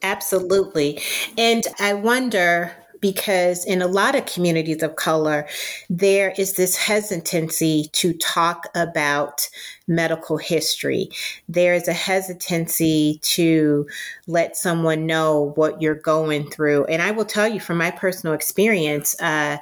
Absolutely. 0.03 1.01
And 1.37 1.65
I 1.81 1.95
wonder 1.95 2.73
because 3.01 3.65
in 3.65 3.83
a 3.83 3.87
lot 3.87 4.15
of 4.15 4.27
communities 4.27 4.83
of 4.83 4.97
color, 4.97 5.47
there 5.91 6.35
is 6.39 6.55
this 6.55 6.77
hesitancy 6.77 7.89
to 7.93 8.13
talk 8.15 8.67
about 8.75 9.49
medical 9.87 10.37
history. 10.37 11.09
There 11.49 11.75
is 11.75 11.89
a 11.89 11.93
hesitancy 11.93 13.21
to 13.23 13.87
let 14.27 14.57
someone 14.57 15.07
know 15.07 15.53
what 15.57 15.81
you're 15.81 15.95
going 15.95 16.51
through. 16.51 16.85
And 16.87 17.03
I 17.03 17.11
will 17.11 17.25
tell 17.25 17.49
you 17.49 17.61
from 17.61 17.79
my 17.79 17.91
personal 17.91 18.35
experience, 18.35 19.21
uh, 19.21 19.59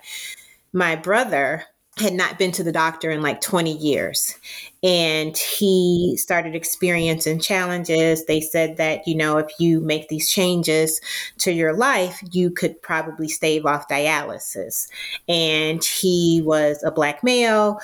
my 0.73 0.97
brother 0.97 1.65
had 1.99 2.13
not 2.13 2.39
been 2.39 2.53
to 2.53 2.63
the 2.63 2.73
doctor 2.73 3.11
in 3.11 3.23
like 3.23 3.41
20 3.41 3.73
years 3.73 4.35
and 4.83 5.37
he 5.37 6.15
started 6.19 6.55
experiencing 6.55 7.41
challenges 7.41 8.27
they 8.27 8.41
said 8.41 8.77
that 8.77 9.07
you 9.07 9.15
know 9.15 9.39
if 9.39 9.49
you 9.59 9.81
make 9.81 10.09
these 10.09 10.29
changes 10.29 11.01
to 11.39 11.53
your 11.53 11.75
life 11.75 12.23
you 12.33 12.51
could 12.51 12.81
probably 12.83 13.29
stave 13.29 13.65
off 13.65 13.89
dialysis 13.89 14.89
and 15.27 15.83
he 15.85 16.43
was 16.45 16.83
a 16.85 16.91
black 16.91 17.25
male 17.25 17.79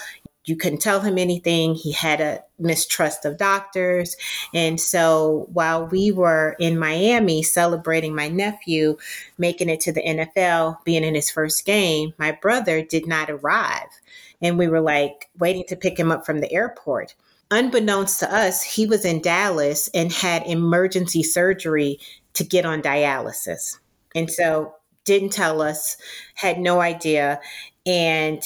you 0.44 0.56
couldn't 0.56 0.80
tell 0.80 1.00
him 1.00 1.18
anything. 1.18 1.74
He 1.74 1.92
had 1.92 2.20
a 2.20 2.42
mistrust 2.58 3.24
of 3.24 3.38
doctors. 3.38 4.16
And 4.52 4.80
so 4.80 5.46
while 5.52 5.86
we 5.86 6.10
were 6.10 6.56
in 6.58 6.78
Miami 6.78 7.42
celebrating 7.42 8.14
my 8.14 8.28
nephew 8.28 8.96
making 9.38 9.68
it 9.68 9.80
to 9.80 9.92
the 9.92 10.02
NFL, 10.02 10.82
being 10.84 11.04
in 11.04 11.14
his 11.14 11.30
first 11.30 11.64
game, 11.64 12.12
my 12.18 12.32
brother 12.32 12.82
did 12.82 13.06
not 13.06 13.30
arrive. 13.30 13.88
And 14.42 14.58
we 14.58 14.68
were 14.68 14.80
like 14.80 15.30
waiting 15.38 15.64
to 15.68 15.76
pick 15.76 15.98
him 15.98 16.10
up 16.10 16.26
from 16.26 16.40
the 16.40 16.52
airport. 16.52 17.14
Unbeknownst 17.50 18.20
to 18.20 18.34
us, 18.34 18.62
he 18.62 18.86
was 18.86 19.04
in 19.04 19.22
Dallas 19.22 19.88
and 19.94 20.12
had 20.12 20.46
emergency 20.46 21.22
surgery 21.22 21.98
to 22.34 22.44
get 22.44 22.64
on 22.64 22.82
dialysis. 22.82 23.78
And 24.14 24.30
so 24.30 24.74
didn't 25.04 25.32
tell 25.32 25.62
us, 25.62 25.96
had 26.34 26.58
no 26.58 26.80
idea. 26.80 27.40
And 27.86 28.42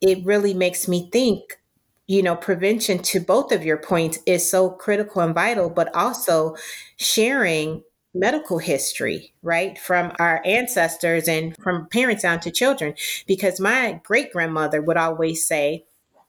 it 0.00 0.24
really 0.24 0.54
makes 0.54 0.88
me 0.88 1.08
think 1.10 1.58
you 2.06 2.22
know 2.22 2.34
prevention 2.34 2.98
to 2.98 3.20
both 3.20 3.52
of 3.52 3.64
your 3.64 3.76
points 3.76 4.18
is 4.26 4.50
so 4.50 4.70
critical 4.70 5.20
and 5.20 5.34
vital 5.34 5.68
but 5.70 5.94
also 5.94 6.56
sharing 6.96 7.82
medical 8.14 8.58
history 8.58 9.32
right 9.42 9.78
from 9.78 10.12
our 10.18 10.42
ancestors 10.44 11.28
and 11.28 11.54
from 11.62 11.86
parents 11.88 12.22
down 12.22 12.40
to 12.40 12.50
children 12.50 12.94
because 13.26 13.60
my 13.60 14.00
great 14.02 14.32
grandmother 14.32 14.80
would 14.80 14.96
always 14.96 15.46
say 15.46 15.84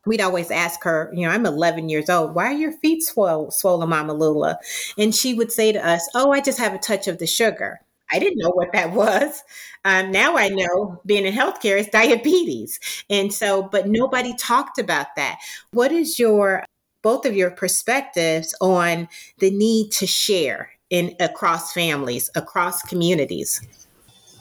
we'd 0.05 0.21
always 0.21 0.49
ask 0.49 0.83
her, 0.83 1.11
you 1.13 1.25
know, 1.25 1.31
I'm 1.31 1.45
11 1.45 1.89
years 1.89 2.09
old. 2.09 2.33
Why 2.33 2.47
are 2.47 2.57
your 2.57 2.71
feet 2.71 3.03
swollen, 3.03 3.51
swollen, 3.51 3.89
Mama 3.89 4.13
Lula? 4.13 4.57
And 4.97 5.13
she 5.13 5.33
would 5.33 5.51
say 5.51 5.71
to 5.71 5.87
us, 5.87 6.07
Oh, 6.15 6.31
I 6.31 6.41
just 6.41 6.59
have 6.59 6.73
a 6.73 6.79
touch 6.79 7.07
of 7.07 7.19
the 7.19 7.27
sugar. 7.27 7.79
I 8.11 8.17
didn't 8.17 8.39
know 8.39 8.49
what 8.49 8.73
that 8.73 8.91
was. 8.93 9.43
Um, 9.85 10.11
now 10.11 10.37
I 10.37 10.49
know 10.49 11.01
being 11.05 11.25
in 11.25 11.33
healthcare 11.33 11.77
is 11.77 11.87
diabetes. 11.87 12.79
And 13.09 13.33
so, 13.33 13.63
but 13.63 13.87
nobody 13.87 14.35
talked 14.35 14.79
about 14.79 15.15
that. 15.15 15.39
What 15.71 15.91
is 15.91 16.17
your, 16.17 16.65
both 17.01 17.25
of 17.25 17.35
your 17.35 17.51
perspectives 17.51 18.55
on 18.59 19.07
the 19.37 19.51
need 19.51 19.91
to 19.93 20.07
share 20.07 20.71
in 20.89 21.15
across 21.19 21.73
families, 21.73 22.29
across 22.35 22.81
communities? 22.81 23.61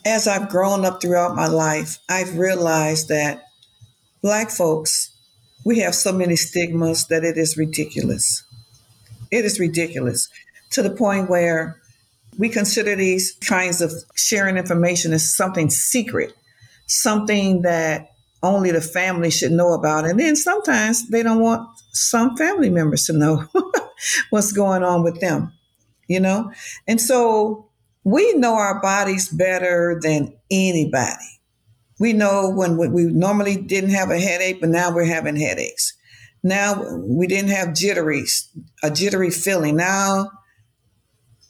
As 0.05 0.27
I've 0.27 0.49
grown 0.49 0.85
up 0.85 1.01
throughout 1.01 1.35
my 1.35 1.47
life, 1.47 1.99
I've 2.09 2.39
realized 2.39 3.09
that 3.09 3.45
Black 4.23 4.51
folks, 4.51 5.11
we 5.65 5.79
have 5.81 5.95
so 5.95 6.13
many 6.13 6.37
stigmas 6.37 7.07
that 7.07 7.25
it 7.25 7.37
is 7.37 7.57
ridiculous. 7.57 8.43
It 9.31 9.45
is 9.45 9.61
ridiculous 9.61 10.29
to 10.71 10.83
the 10.83 10.91
point 10.91 11.31
where 11.31 11.81
we 12.39 12.49
consider 12.49 12.95
these 12.95 13.33
kinds 13.47 13.81
of 13.81 13.93
sharing 14.15 14.57
information 14.57 15.13
as 15.13 15.35
something 15.35 15.71
secret, 15.71 16.33
something 16.87 17.63
that 17.63 18.09
only 18.43 18.71
the 18.71 18.81
family 18.81 19.31
should 19.31 19.53
know 19.53 19.73
about. 19.73 20.05
And 20.05 20.19
then 20.19 20.37
sometimes 20.37 21.09
they 21.09 21.23
don't 21.23 21.41
want 21.41 21.69
some 21.93 22.37
family 22.37 22.71
members 22.71 23.07
to 23.07 23.13
know 23.13 23.45
what's 24.31 24.53
going 24.53 24.85
on 24.85 25.03
with 25.03 25.21
them, 25.21 25.53
you 26.09 26.19
know? 26.19 26.51
And 26.87 27.01
so 27.01 27.69
we 28.05 28.33
know 28.35 28.55
our 28.55 28.81
bodies 28.81 29.29
better 29.29 30.01
than 30.03 30.37
anybody. 30.51 31.41
We 32.01 32.13
know 32.13 32.51
when 32.51 32.77
we 32.77 33.05
normally 33.05 33.57
didn't 33.57 33.91
have 33.91 34.11
a 34.11 34.19
headache, 34.19 34.61
but 34.61 34.71
now 34.71 34.95
we're 34.95 35.05
having 35.05 35.37
headaches. 35.37 35.95
Now 36.43 36.85
we 37.03 37.27
didn't 37.27 37.51
have 37.51 37.75
jitteries, 37.75 38.49
a 38.83 38.91
jittery 38.91 39.31
feeling. 39.31 39.77
Now 39.77 40.31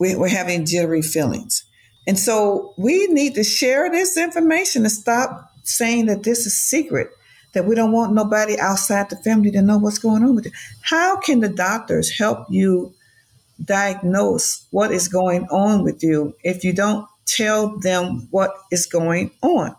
we're 0.00 0.28
having 0.28 0.64
jittery 0.64 1.02
feelings. 1.02 1.64
And 2.06 2.18
so 2.18 2.72
we 2.78 3.06
need 3.08 3.34
to 3.34 3.44
share 3.44 3.90
this 3.90 4.16
information 4.16 4.82
and 4.82 4.92
stop 4.92 5.50
saying 5.64 6.06
that 6.06 6.22
this 6.22 6.46
is 6.46 6.64
secret, 6.64 7.10
that 7.52 7.66
we 7.66 7.74
don't 7.74 7.92
want 7.92 8.14
nobody 8.14 8.58
outside 8.58 9.10
the 9.10 9.16
family 9.16 9.50
to 9.50 9.60
know 9.60 9.76
what's 9.76 9.98
going 9.98 10.22
on 10.22 10.34
with 10.34 10.46
it. 10.46 10.52
How 10.82 11.18
can 11.20 11.40
the 11.40 11.50
doctors 11.50 12.16
help 12.16 12.46
you 12.48 12.94
diagnose 13.64 14.66
what 14.70 14.92
is 14.92 15.08
going 15.08 15.46
on 15.48 15.82
with 15.82 16.02
you 16.02 16.34
if 16.44 16.64
you 16.64 16.72
don't 16.72 17.06
tell 17.26 17.78
them 17.78 18.28
what 18.30 18.52
is 18.70 18.86
going 18.86 19.30
on? 19.42 19.74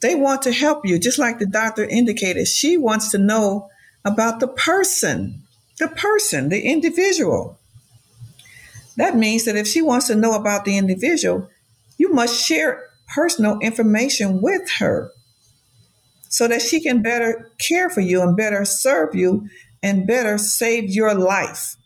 They 0.00 0.14
want 0.14 0.42
to 0.42 0.52
help 0.52 0.86
you, 0.86 0.98
just 0.98 1.18
like 1.18 1.38
the 1.38 1.46
doctor 1.46 1.84
indicated. 1.84 2.48
She 2.48 2.76
wants 2.78 3.10
to 3.10 3.18
know 3.18 3.68
about 4.04 4.40
the 4.40 4.48
person, 4.48 5.42
the 5.78 5.88
person, 5.88 6.48
the 6.48 6.62
individual. 6.62 7.58
That 8.96 9.16
means 9.16 9.44
that 9.44 9.56
if 9.56 9.66
she 9.66 9.82
wants 9.82 10.06
to 10.08 10.14
know 10.14 10.34
about 10.34 10.64
the 10.64 10.76
individual, 10.76 11.48
you 11.98 12.12
must 12.12 12.42
share 12.42 12.88
personal 13.14 13.58
information 13.60 14.40
with 14.40 14.70
her 14.78 15.10
so 16.28 16.46
that 16.48 16.62
she 16.62 16.80
can 16.80 17.02
better 17.02 17.50
care 17.58 17.90
for 17.90 18.00
you 18.00 18.22
and 18.22 18.36
better 18.36 18.64
serve 18.64 19.14
you 19.14 19.48
and 19.82 20.06
better 20.06 20.38
save 20.38 20.90
your 20.90 21.14
life. 21.14 21.76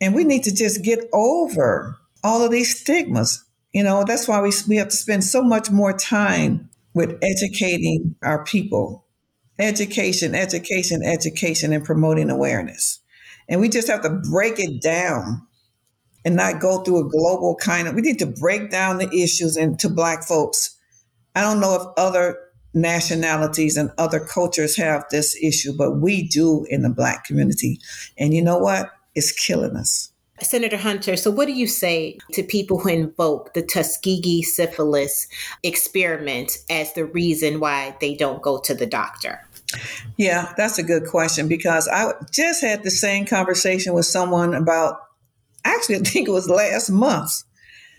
And 0.00 0.14
we 0.14 0.24
need 0.24 0.44
to 0.44 0.54
just 0.54 0.82
get 0.82 1.00
over 1.12 1.96
all 2.22 2.42
of 2.42 2.50
these 2.50 2.78
stigmas. 2.78 3.44
You 3.72 3.82
know, 3.82 4.04
that's 4.06 4.28
why 4.28 4.40
we, 4.40 4.52
we 4.68 4.76
have 4.76 4.88
to 4.88 4.96
spend 4.96 5.24
so 5.24 5.42
much 5.42 5.70
more 5.70 5.92
time 5.92 6.68
with 6.94 7.18
educating 7.22 8.14
our 8.22 8.44
people. 8.44 9.04
Education, 9.58 10.34
education, 10.34 11.02
education, 11.02 11.72
and 11.72 11.84
promoting 11.84 12.30
awareness. 12.30 13.00
And 13.48 13.60
we 13.60 13.68
just 13.68 13.88
have 13.88 14.02
to 14.02 14.10
break 14.10 14.58
it 14.58 14.82
down 14.82 15.46
and 16.24 16.36
not 16.36 16.60
go 16.60 16.82
through 16.82 17.06
a 17.06 17.08
global 17.08 17.54
kind 17.56 17.86
of 17.86 17.94
we 17.94 18.02
need 18.02 18.18
to 18.18 18.26
break 18.26 18.70
down 18.70 18.98
the 18.98 19.10
issues 19.14 19.56
into 19.56 19.88
black 19.88 20.24
folks 20.24 20.76
i 21.34 21.40
don't 21.40 21.60
know 21.60 21.74
if 21.74 21.86
other 21.96 22.38
nationalities 22.72 23.76
and 23.76 23.90
other 23.98 24.18
cultures 24.18 24.76
have 24.76 25.04
this 25.10 25.36
issue 25.42 25.72
but 25.76 26.00
we 26.00 26.26
do 26.26 26.66
in 26.68 26.82
the 26.82 26.90
black 26.90 27.24
community 27.24 27.78
and 28.18 28.34
you 28.34 28.42
know 28.42 28.58
what 28.58 28.90
it's 29.14 29.32
killing 29.32 29.76
us 29.76 30.12
Senator 30.42 30.76
Hunter, 30.76 31.16
so 31.16 31.30
what 31.30 31.46
do 31.46 31.52
you 31.52 31.66
say 31.66 32.18
to 32.32 32.42
people 32.42 32.78
who 32.78 32.88
invoke 32.88 33.54
the 33.54 33.62
Tuskegee 33.62 34.42
syphilis 34.42 35.28
experiment 35.62 36.58
as 36.68 36.92
the 36.94 37.04
reason 37.04 37.60
why 37.60 37.96
they 38.00 38.16
don't 38.16 38.42
go 38.42 38.58
to 38.58 38.74
the 38.74 38.86
doctor? 38.86 39.40
Yeah, 40.16 40.52
that's 40.56 40.78
a 40.78 40.82
good 40.82 41.06
question 41.06 41.46
because 41.46 41.88
I 41.88 42.12
just 42.32 42.62
had 42.62 42.82
the 42.82 42.90
same 42.90 43.26
conversation 43.26 43.94
with 43.94 44.06
someone 44.06 44.54
about 44.54 44.98
actually, 45.64 45.96
I 45.96 46.00
think 46.00 46.28
it 46.28 46.32
was 46.32 46.50
last 46.50 46.90
month. 46.90 47.30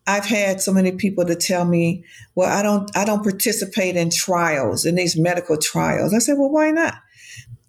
I've 0.08 0.25
had 0.25 0.62
so 0.62 0.71
many 0.71 0.91
people 0.91 1.25
to 1.25 1.36
tell 1.36 1.65
me, 1.65 2.04
"Well, 2.36 2.47
I 2.47 2.62
don't, 2.62 2.95
I 2.95 3.06
don't 3.06 3.23
participate 3.23 3.95
in 3.95 4.12
trials 4.12 4.86
in 4.86 4.93
these 4.93 5.17
medical 5.17 5.58
trials." 5.58 6.13
I 6.13 6.19
said, 6.19 6.38
"Well, 6.38 6.51
why 6.51 6.69
not?" 6.69 6.93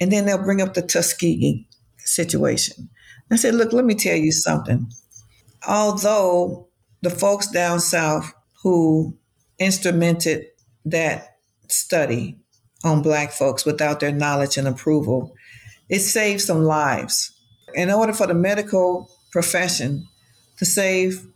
And 0.01 0.13
then 0.13 0.27
they'll 0.27 0.43
bring 0.43 0.61
up 0.61 0.75
the 0.75 0.83
Tuskegee 0.83 1.67
situation. 2.07 2.89
I 3.31 3.37
said, 3.37 3.55
"Look, 3.55 3.73
let 3.73 3.85
me 3.85 3.95
tell 3.95 4.17
you 4.17 4.33
something. 4.33 4.91
Although 5.67 6.69
the 7.03 7.11
folks 7.11 7.49
down 7.49 7.81
south 7.81 8.33
who 8.63 9.17
instrumented 9.59 10.47
that 10.85 11.37
study 11.69 12.39
on 12.85 13.03
Black 13.03 13.33
folks 13.33 13.65
without 13.65 14.01
their 14.01 14.13
knowledge 14.13 14.57
and 14.57 14.69
approval, 14.69 15.35
it 15.89 16.01
saved 16.01 16.41
some 16.41 16.63
lives. 16.63 17.33
In 17.75 17.91
order 17.91 18.13
for 18.13 18.27
the 18.27 18.35
medical 18.35 19.11
profession 19.33 20.07
to 20.59 20.65
save 20.65 21.27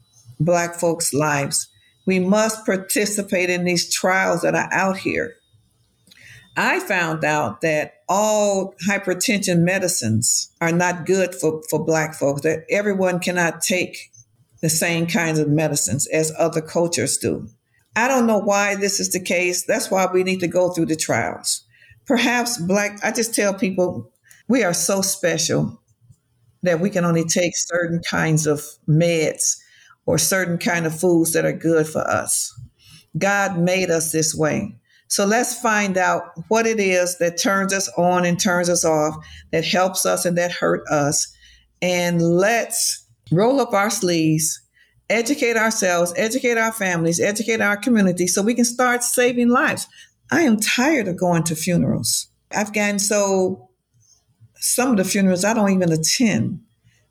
Black 0.40 0.74
folks' 0.74 1.12
lives. 1.12 1.68
We 2.06 2.18
must 2.18 2.64
participate 2.64 3.50
in 3.50 3.64
these 3.64 3.92
trials 3.92 4.40
that 4.40 4.54
are 4.54 4.68
out 4.72 4.96
here. 4.96 5.34
I 6.62 6.78
found 6.80 7.24
out 7.24 7.62
that 7.62 8.02
all 8.06 8.74
hypertension 8.86 9.60
medicines 9.60 10.52
are 10.60 10.72
not 10.72 11.06
good 11.06 11.34
for, 11.34 11.62
for 11.70 11.82
Black 11.82 12.14
folks, 12.14 12.42
that 12.42 12.66
everyone 12.68 13.18
cannot 13.18 13.62
take 13.62 14.10
the 14.60 14.68
same 14.68 15.06
kinds 15.06 15.38
of 15.38 15.48
medicines 15.48 16.06
as 16.08 16.34
other 16.38 16.60
cultures 16.60 17.16
do. 17.16 17.48
I 17.96 18.08
don't 18.08 18.26
know 18.26 18.40
why 18.40 18.74
this 18.74 19.00
is 19.00 19.10
the 19.10 19.20
case. 19.20 19.64
That's 19.64 19.90
why 19.90 20.06
we 20.12 20.22
need 20.22 20.40
to 20.40 20.48
go 20.48 20.68
through 20.68 20.84
the 20.84 20.96
trials. 20.96 21.64
Perhaps 22.04 22.58
Black, 22.58 23.02
I 23.02 23.10
just 23.10 23.34
tell 23.34 23.54
people 23.54 24.12
we 24.46 24.62
are 24.62 24.74
so 24.74 25.00
special 25.00 25.80
that 26.62 26.78
we 26.78 26.90
can 26.90 27.06
only 27.06 27.24
take 27.24 27.56
certain 27.56 28.02
kinds 28.02 28.46
of 28.46 28.62
meds 28.86 29.56
or 30.04 30.18
certain 30.18 30.58
kind 30.58 30.84
of 30.84 30.94
foods 30.94 31.32
that 31.32 31.46
are 31.46 31.54
good 31.54 31.86
for 31.86 32.02
us. 32.02 32.52
God 33.16 33.58
made 33.58 33.88
us 33.88 34.12
this 34.12 34.34
way. 34.34 34.74
So 35.10 35.26
let's 35.26 35.60
find 35.60 35.98
out 35.98 36.22
what 36.48 36.68
it 36.68 36.78
is 36.78 37.18
that 37.18 37.36
turns 37.36 37.74
us 37.74 37.90
on 37.98 38.24
and 38.24 38.38
turns 38.38 38.68
us 38.68 38.84
off, 38.84 39.16
that 39.50 39.64
helps 39.64 40.06
us 40.06 40.24
and 40.24 40.38
that 40.38 40.52
hurt 40.52 40.86
us. 40.88 41.36
And 41.82 42.22
let's 42.22 43.04
roll 43.32 43.60
up 43.60 43.72
our 43.72 43.90
sleeves, 43.90 44.60
educate 45.08 45.56
ourselves, 45.56 46.14
educate 46.16 46.58
our 46.58 46.70
families, 46.70 47.18
educate 47.18 47.60
our 47.60 47.76
community 47.76 48.28
so 48.28 48.40
we 48.40 48.54
can 48.54 48.64
start 48.64 49.02
saving 49.02 49.48
lives. 49.48 49.88
I 50.30 50.42
am 50.42 50.60
tired 50.60 51.08
of 51.08 51.18
going 51.18 51.42
to 51.44 51.56
funerals. 51.56 52.28
I've 52.52 52.72
gotten 52.72 53.00
so, 53.00 53.68
some 54.54 54.92
of 54.92 54.96
the 54.96 55.04
funerals 55.04 55.44
I 55.44 55.54
don't 55.54 55.72
even 55.72 55.90
attend. 55.90 56.60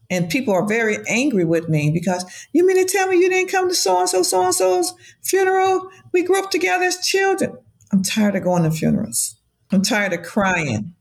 And 0.10 0.30
people 0.30 0.54
are 0.54 0.66
very 0.66 1.00
angry 1.10 1.44
with 1.44 1.68
me 1.68 1.92
because 1.92 2.48
you 2.54 2.66
mean 2.66 2.78
to 2.78 2.92
tell 2.92 3.10
me 3.10 3.18
you 3.18 3.30
didn't 3.30 3.52
come 3.52 3.68
to 3.68 3.76
so 3.76 4.00
and 4.00 4.10
so, 4.10 4.24
so 4.24 4.46
and 4.46 4.56
so's 4.56 4.94
funeral? 5.22 5.90
We 6.14 6.24
grew 6.24 6.42
up 6.42 6.50
together 6.50 6.86
as 6.86 7.06
children. 7.06 7.58
I'm 7.92 8.04
tired 8.04 8.36
of 8.36 8.44
going 8.44 8.64
to 8.64 8.72
funerals. 8.72 9.36
I'm 9.72 9.82
tired 9.82 10.14
of 10.14 10.24
crying. 10.24 10.94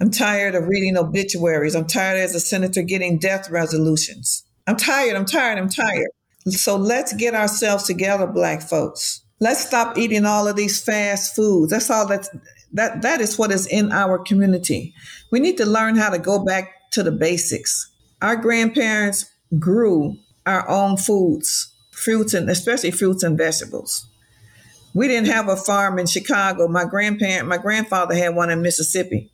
I'm 0.00 0.10
tired 0.10 0.54
of 0.54 0.68
reading 0.68 0.96
obituaries. 0.96 1.74
I'm 1.74 1.86
tired 1.86 2.18
as 2.18 2.34
a 2.34 2.40
senator 2.40 2.82
getting 2.82 3.18
death 3.18 3.50
resolutions. 3.50 4.44
I'm 4.66 4.76
tired. 4.76 5.16
I'm 5.16 5.24
tired. 5.24 5.58
I'm 5.58 5.68
tired. 5.68 6.08
So 6.48 6.76
let's 6.76 7.12
get 7.14 7.34
ourselves 7.34 7.84
together, 7.84 8.26
black 8.26 8.62
folks. 8.62 9.22
Let's 9.40 9.66
stop 9.66 9.98
eating 9.98 10.24
all 10.24 10.46
of 10.46 10.56
these 10.56 10.82
fast 10.82 11.34
foods. 11.34 11.70
That's 11.70 11.90
all 11.90 12.06
that's 12.06 12.30
that 12.72 13.02
that 13.02 13.20
is 13.20 13.38
what 13.38 13.50
is 13.50 13.66
in 13.66 13.92
our 13.92 14.18
community. 14.18 14.94
We 15.30 15.40
need 15.40 15.56
to 15.58 15.66
learn 15.66 15.96
how 15.96 16.10
to 16.10 16.18
go 16.18 16.44
back 16.44 16.72
to 16.92 17.02
the 17.02 17.12
basics. 17.12 17.90
Our 18.22 18.36
grandparents 18.36 19.26
grew 19.58 20.16
our 20.46 20.68
own 20.68 20.96
foods, 20.96 21.72
fruits 21.90 22.34
and 22.34 22.48
especially 22.48 22.90
fruits 22.90 23.22
and 23.22 23.36
vegetables. 23.36 24.06
We 24.94 25.08
didn't 25.08 25.26
have 25.26 25.48
a 25.48 25.56
farm 25.56 25.98
in 25.98 26.06
Chicago. 26.06 26.68
My 26.68 26.84
grandparent, 26.84 27.48
my 27.48 27.58
grandfather 27.58 28.14
had 28.14 28.36
one 28.36 28.50
in 28.50 28.62
Mississippi. 28.62 29.32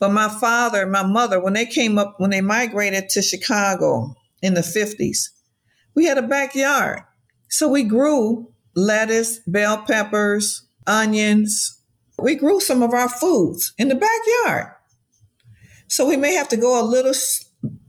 But 0.00 0.10
my 0.10 0.28
father 0.28 0.82
and 0.82 0.92
my 0.92 1.04
mother, 1.06 1.38
when 1.40 1.52
they 1.52 1.66
came 1.66 1.96
up, 1.96 2.16
when 2.18 2.30
they 2.30 2.40
migrated 2.40 3.08
to 3.10 3.22
Chicago 3.22 4.16
in 4.42 4.54
the 4.54 4.62
50s, 4.62 5.28
we 5.94 6.06
had 6.06 6.18
a 6.18 6.22
backyard. 6.22 7.02
So 7.48 7.68
we 7.68 7.84
grew 7.84 8.52
lettuce, 8.74 9.38
bell 9.46 9.84
peppers, 9.86 10.66
onions. 10.86 11.80
We 12.18 12.34
grew 12.34 12.60
some 12.60 12.82
of 12.82 12.92
our 12.92 13.08
foods 13.08 13.72
in 13.78 13.88
the 13.88 13.94
backyard. 13.94 14.72
So 15.86 16.08
we 16.08 16.16
may 16.16 16.34
have 16.34 16.48
to 16.48 16.56
go 16.56 16.80
a 16.80 16.84
little 16.84 17.14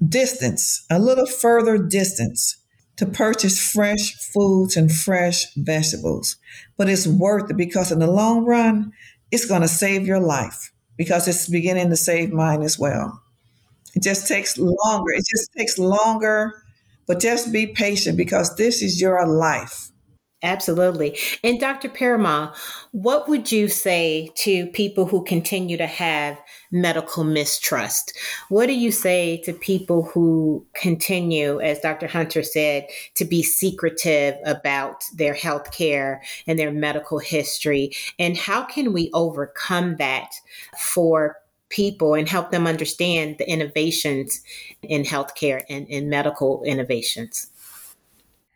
distance, 0.07 0.85
a 0.89 0.99
little 0.99 1.25
further 1.25 1.77
distance 1.77 2.60
to 2.97 3.05
purchase 3.05 3.59
fresh 3.71 4.13
foods 4.33 4.77
and 4.77 4.91
fresh 4.91 5.53
vegetables. 5.55 6.37
But 6.77 6.89
it's 6.89 7.07
worth 7.07 7.49
it 7.49 7.57
because 7.57 7.91
in 7.91 7.99
the 7.99 8.07
long 8.07 8.45
run, 8.45 8.93
it's 9.31 9.45
going 9.45 9.61
to 9.61 9.67
save 9.67 10.05
your 10.05 10.19
life 10.19 10.71
because 10.97 11.27
it's 11.27 11.47
beginning 11.47 11.89
to 11.89 11.95
save 11.95 12.31
mine 12.31 12.61
as 12.61 12.77
well. 12.77 13.21
It 13.95 14.03
just 14.03 14.27
takes 14.27 14.57
longer. 14.57 15.11
It 15.11 15.25
just 15.29 15.51
takes 15.57 15.77
longer, 15.77 16.63
but 17.07 17.19
just 17.19 17.51
be 17.51 17.67
patient 17.67 18.17
because 18.17 18.55
this 18.55 18.81
is 18.81 19.01
your 19.01 19.25
life. 19.27 19.90
Absolutely. 20.43 21.17
And 21.43 21.59
Dr. 21.59 21.87
Perumal, 21.87 22.55
what 22.91 23.29
would 23.29 23.51
you 23.51 23.67
say 23.67 24.31
to 24.37 24.65
people 24.67 25.05
who 25.05 25.23
continue 25.23 25.77
to 25.77 25.85
have 25.85 26.41
medical 26.71 27.23
mistrust? 27.23 28.17
What 28.49 28.65
do 28.65 28.73
you 28.73 28.91
say 28.91 29.37
to 29.43 29.53
people 29.53 30.01
who 30.03 30.65
continue, 30.73 31.59
as 31.59 31.79
Dr. 31.79 32.07
Hunter 32.07 32.41
said, 32.41 32.87
to 33.15 33.25
be 33.25 33.43
secretive 33.43 34.35
about 34.43 35.03
their 35.13 35.35
health 35.35 35.71
care 35.71 36.23
and 36.47 36.57
their 36.57 36.71
medical 36.71 37.19
history? 37.19 37.91
And 38.17 38.35
how 38.35 38.63
can 38.63 38.93
we 38.93 39.11
overcome 39.13 39.97
that 39.97 40.31
for 40.75 41.37
people 41.69 42.15
and 42.15 42.27
help 42.27 42.49
them 42.49 42.65
understand 42.65 43.37
the 43.37 43.47
innovations 43.47 44.41
in 44.81 45.03
healthcare 45.03 45.63
and 45.69 45.87
in 45.87 46.09
medical 46.09 46.63
innovations? 46.63 47.50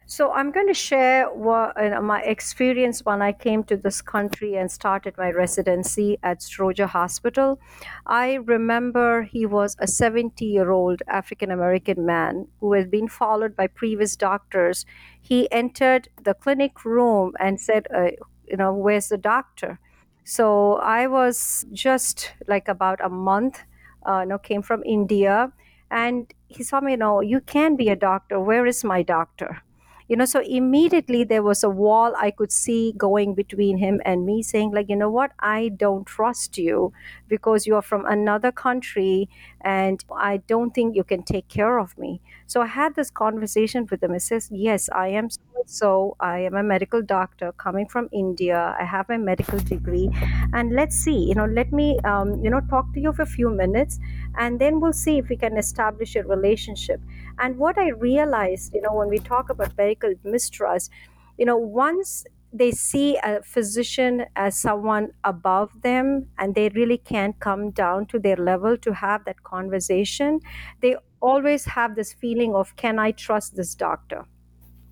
So 0.07 0.31
I'm 0.31 0.51
going 0.51 0.67
to 0.67 0.73
share 0.73 1.25
what, 1.33 1.75
uh, 1.81 1.99
my 1.99 2.21
experience 2.21 3.03
when 3.03 3.23
I 3.23 3.31
came 3.31 3.63
to 3.65 3.75
this 3.75 4.03
country 4.03 4.55
and 4.55 4.71
started 4.71 5.15
my 5.17 5.31
residency 5.31 6.19
at 6.21 6.41
Stroger 6.41 6.85
Hospital. 6.87 7.59
I 8.05 8.35
remember 8.35 9.23
he 9.23 9.47
was 9.47 9.75
a 9.79 9.87
70 9.87 10.45
year 10.45 10.69
old 10.69 11.01
African 11.07 11.49
American 11.49 12.05
man 12.05 12.47
who 12.59 12.73
had 12.73 12.91
been 12.91 13.07
followed 13.07 13.55
by 13.55 13.65
previous 13.65 14.15
doctors. 14.15 14.85
He 15.19 15.51
entered 15.51 16.07
the 16.23 16.35
clinic 16.35 16.85
room 16.85 17.33
and 17.39 17.59
said, 17.59 17.87
uh, 17.93 18.11
"You 18.47 18.57
know, 18.57 18.73
where's 18.75 19.09
the 19.09 19.17
doctor?" 19.17 19.79
So 20.23 20.75
I 20.75 21.07
was 21.07 21.65
just 21.73 22.33
like 22.47 22.67
about 22.67 22.99
a 23.01 23.09
month. 23.09 23.63
Uh, 24.07 24.19
you 24.21 24.27
know, 24.27 24.37
came 24.37 24.61
from 24.61 24.83
India, 24.83 25.51
and 25.89 26.31
he 26.47 26.61
saw 26.63 26.79
me. 26.79 26.91
You 26.91 26.97
know, 26.97 27.21
you 27.21 27.41
can 27.41 27.75
be 27.75 27.89
a 27.89 27.95
doctor. 27.95 28.39
Where 28.39 28.67
is 28.67 28.83
my 28.83 29.01
doctor? 29.01 29.64
You 30.07 30.15
know 30.15 30.25
so 30.25 30.39
immediately 30.41 31.23
there 31.23 31.41
was 31.43 31.63
a 31.63 31.69
wall 31.69 32.13
i 32.17 32.29
could 32.31 32.51
see 32.51 32.93
going 32.97 33.33
between 33.33 33.77
him 33.77 34.01
and 34.05 34.25
me 34.25 34.41
saying 34.43 34.71
like 34.71 34.87
you 34.89 34.95
know 34.95 35.09
what? 35.09 35.31
I 35.39 35.69
don't 35.69 36.05
trust 36.05 36.57
you 36.57 36.93
because 37.27 37.65
you 37.65 37.75
are 37.75 37.81
from 37.81 38.05
another 38.05 38.51
country 38.51 39.29
and 39.61 40.03
i 40.15 40.37
don't 40.37 40.71
think 40.73 40.95
you 40.95 41.03
can 41.03 41.23
take 41.23 41.47
care 41.47 41.79
of 41.79 41.97
me. 41.97 42.21
So 42.47 42.61
i 42.61 42.67
had 42.67 42.95
this 42.95 43.09
conversation 43.09 43.87
with 43.89 44.03
him. 44.03 44.13
He 44.13 44.19
says 44.19 44.49
yes 44.51 44.89
i 44.93 45.07
am 45.09 45.29
so 45.65 46.15
i 46.19 46.39
am 46.39 46.55
a 46.55 46.63
medical 46.63 47.01
doctor 47.01 47.51
coming 47.53 47.87
from 47.87 48.07
india. 48.11 48.75
I 48.79 48.85
have 48.85 49.09
my 49.09 49.17
medical 49.17 49.59
degree. 49.59 50.09
And 50.53 50.73
let's 50.73 50.95
see 50.95 51.17
you 51.29 51.35
know 51.35 51.45
let 51.45 51.71
me 51.71 51.99
um, 52.03 52.43
you 52.43 52.49
know 52.49 52.61
talk 52.69 52.93
to 52.93 52.99
you 52.99 53.13
for 53.13 53.23
a 53.23 53.25
few 53.25 53.49
minutes 53.49 53.99
and 54.37 54.59
then 54.59 54.79
we'll 54.79 54.93
see 54.93 55.17
if 55.17 55.29
we 55.29 55.35
can 55.37 55.57
establish 55.57 56.15
a 56.15 56.23
relationship. 56.23 57.01
And 57.39 57.57
what 57.57 57.77
I 57.77 57.89
realized, 57.89 58.73
you 58.73 58.81
know, 58.81 58.93
when 58.93 59.09
we 59.09 59.19
talk 59.19 59.49
about 59.49 59.77
medical 59.77 60.13
mistrust, 60.23 60.91
you 61.37 61.45
know, 61.45 61.57
once 61.57 62.25
they 62.53 62.71
see 62.71 63.17
a 63.23 63.41
physician 63.43 64.25
as 64.35 64.57
someone 64.57 65.09
above 65.23 65.81
them 65.81 66.27
and 66.37 66.55
they 66.55 66.69
really 66.69 66.97
can't 66.97 67.37
come 67.39 67.71
down 67.71 68.05
to 68.07 68.19
their 68.19 68.37
level 68.37 68.77
to 68.77 68.93
have 68.93 69.25
that 69.25 69.43
conversation, 69.43 70.39
they 70.81 70.95
always 71.21 71.65
have 71.65 71.95
this 71.95 72.13
feeling 72.13 72.55
of, 72.55 72.75
can 72.77 72.99
I 72.99 73.11
trust 73.11 73.55
this 73.55 73.75
doctor? 73.75 74.25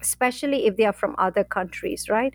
Especially 0.03 0.65
if 0.67 0.77
they 0.77 0.85
are 0.85 0.93
from 1.03 1.15
other 1.17 1.43
countries, 1.43 2.09
right? 2.09 2.33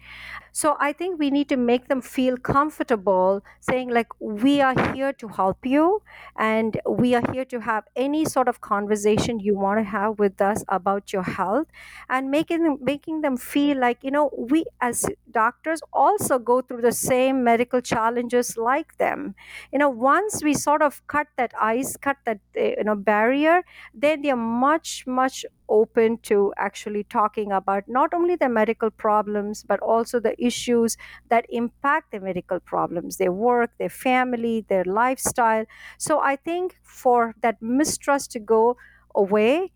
So 0.52 0.76
I 0.81 0.92
think 0.92 1.18
we 1.18 1.31
need 1.31 1.48
to 1.50 1.57
make 1.57 1.88
them 1.88 2.00
feel 2.00 2.37
comfortable 2.37 3.42
saying, 3.61 3.90
like, 3.90 4.09
we 4.20 4.61
are 4.61 4.74
here 4.94 5.12
to 5.12 5.28
help 5.28 5.64
you 5.64 6.02
and 6.37 6.81
we 6.88 7.14
are 7.14 7.22
here 7.33 7.44
to 7.46 7.61
have 7.61 7.85
any 7.94 8.24
sort 8.24 8.48
of 8.48 8.61
conversation 8.61 9.38
you 9.40 9.57
want 9.57 9.78
to 9.78 9.85
have 9.85 10.18
with 10.18 10.40
us 10.40 10.64
about 10.68 11.12
your 11.12 11.22
health 11.22 11.68
and 12.09 12.31
making 12.31 12.64
them, 12.64 12.78
making 12.81 13.20
them 13.20 13.37
feel 13.37 13.78
like, 13.78 14.02
you 14.02 14.11
know, 14.11 14.31
we 14.37 14.64
as 14.81 15.04
doctors 15.31 15.81
also 15.92 16.38
go 16.38 16.61
through 16.61 16.83
the 16.83 16.92
same 16.92 17.44
medical 17.44 17.81
challenges 17.81 18.57
like 18.57 18.96
them. 18.98 19.35
You 19.72 19.78
know, 19.78 19.90
once 19.90 20.42
we 20.42 20.54
sort 20.54 20.83
of 20.83 21.07
cut 21.07 21.28
that 21.37 21.52
ice, 21.61 21.96
cut 21.96 22.16
that, 22.24 22.40
you 22.54 22.83
know, 22.85 22.96
barrier, 22.96 23.62
then 23.94 24.22
they're 24.22 24.37
much, 24.37 25.07
much 25.07 25.44
open 25.68 26.18
to 26.18 26.52
actually 26.57 27.04
talking 27.04 27.52
about 27.52 27.85
not 27.88 28.12
only 28.14 28.37
the 28.37 28.48
medical 28.48 28.90
problems 28.90 29.62
but 29.62 29.81
also 29.81 30.18
the 30.20 30.35
issues 30.42 30.96
that 31.28 31.46
impact 31.48 32.11
the 32.12 32.20
medical 32.20 32.61
problems 32.61 33.16
their 33.16 33.33
work 33.33 33.70
their 33.78 33.88
family 33.90 34.64
their 34.68 34.85
lifestyle. 34.85 35.64
So 35.98 36.20
i 36.20 36.37
think 36.37 36.76
for 36.83 37.35
that 37.42 37.61
mistrust 37.61 38.31
to 38.33 38.38
go 38.40 38.76
away 39.14 39.72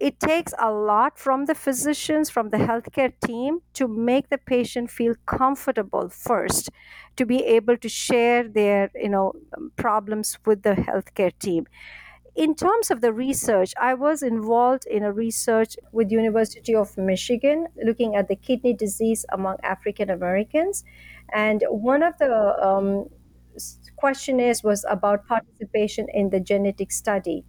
it 0.00 0.18
takes 0.18 0.52
a 0.58 0.70
lot 0.72 1.18
from 1.18 1.46
the 1.46 1.54
physicians 1.54 2.28
from 2.28 2.50
the 2.50 2.56
healthcare 2.56 3.12
team 3.24 3.60
to 3.72 3.86
make 3.86 4.28
the 4.28 4.38
patient 4.38 4.90
feel 4.90 5.14
comfortable 5.26 6.08
first 6.08 6.68
to 7.16 7.24
be 7.24 7.44
able 7.44 7.76
to 7.76 7.88
share 7.88 8.46
their 8.48 8.90
you 8.94 9.08
know 9.08 9.32
problems 9.76 10.38
with 10.44 10.62
the 10.62 10.74
healthcare 10.74 11.32
team 11.38 11.66
in 12.34 12.54
terms 12.54 12.90
of 12.90 13.00
the 13.00 13.12
research 13.12 13.72
i 13.80 13.94
was 13.94 14.22
involved 14.22 14.84
in 14.86 15.02
a 15.04 15.12
research 15.12 15.76
with 15.92 16.10
university 16.10 16.74
of 16.74 16.96
michigan 16.98 17.66
looking 17.84 18.16
at 18.16 18.28
the 18.28 18.36
kidney 18.36 18.72
disease 18.72 19.24
among 19.32 19.56
african 19.62 20.10
americans. 20.10 20.84
And 21.32 21.64
one 21.68 22.02
of 22.02 22.18
the 22.18 22.30
um, 22.62 23.08
questionnaires 23.96 24.62
was 24.62 24.84
about 24.88 25.26
participation 25.26 26.06
in 26.12 26.30
the 26.30 26.40
genetic 26.40 26.92
study. 26.92 27.44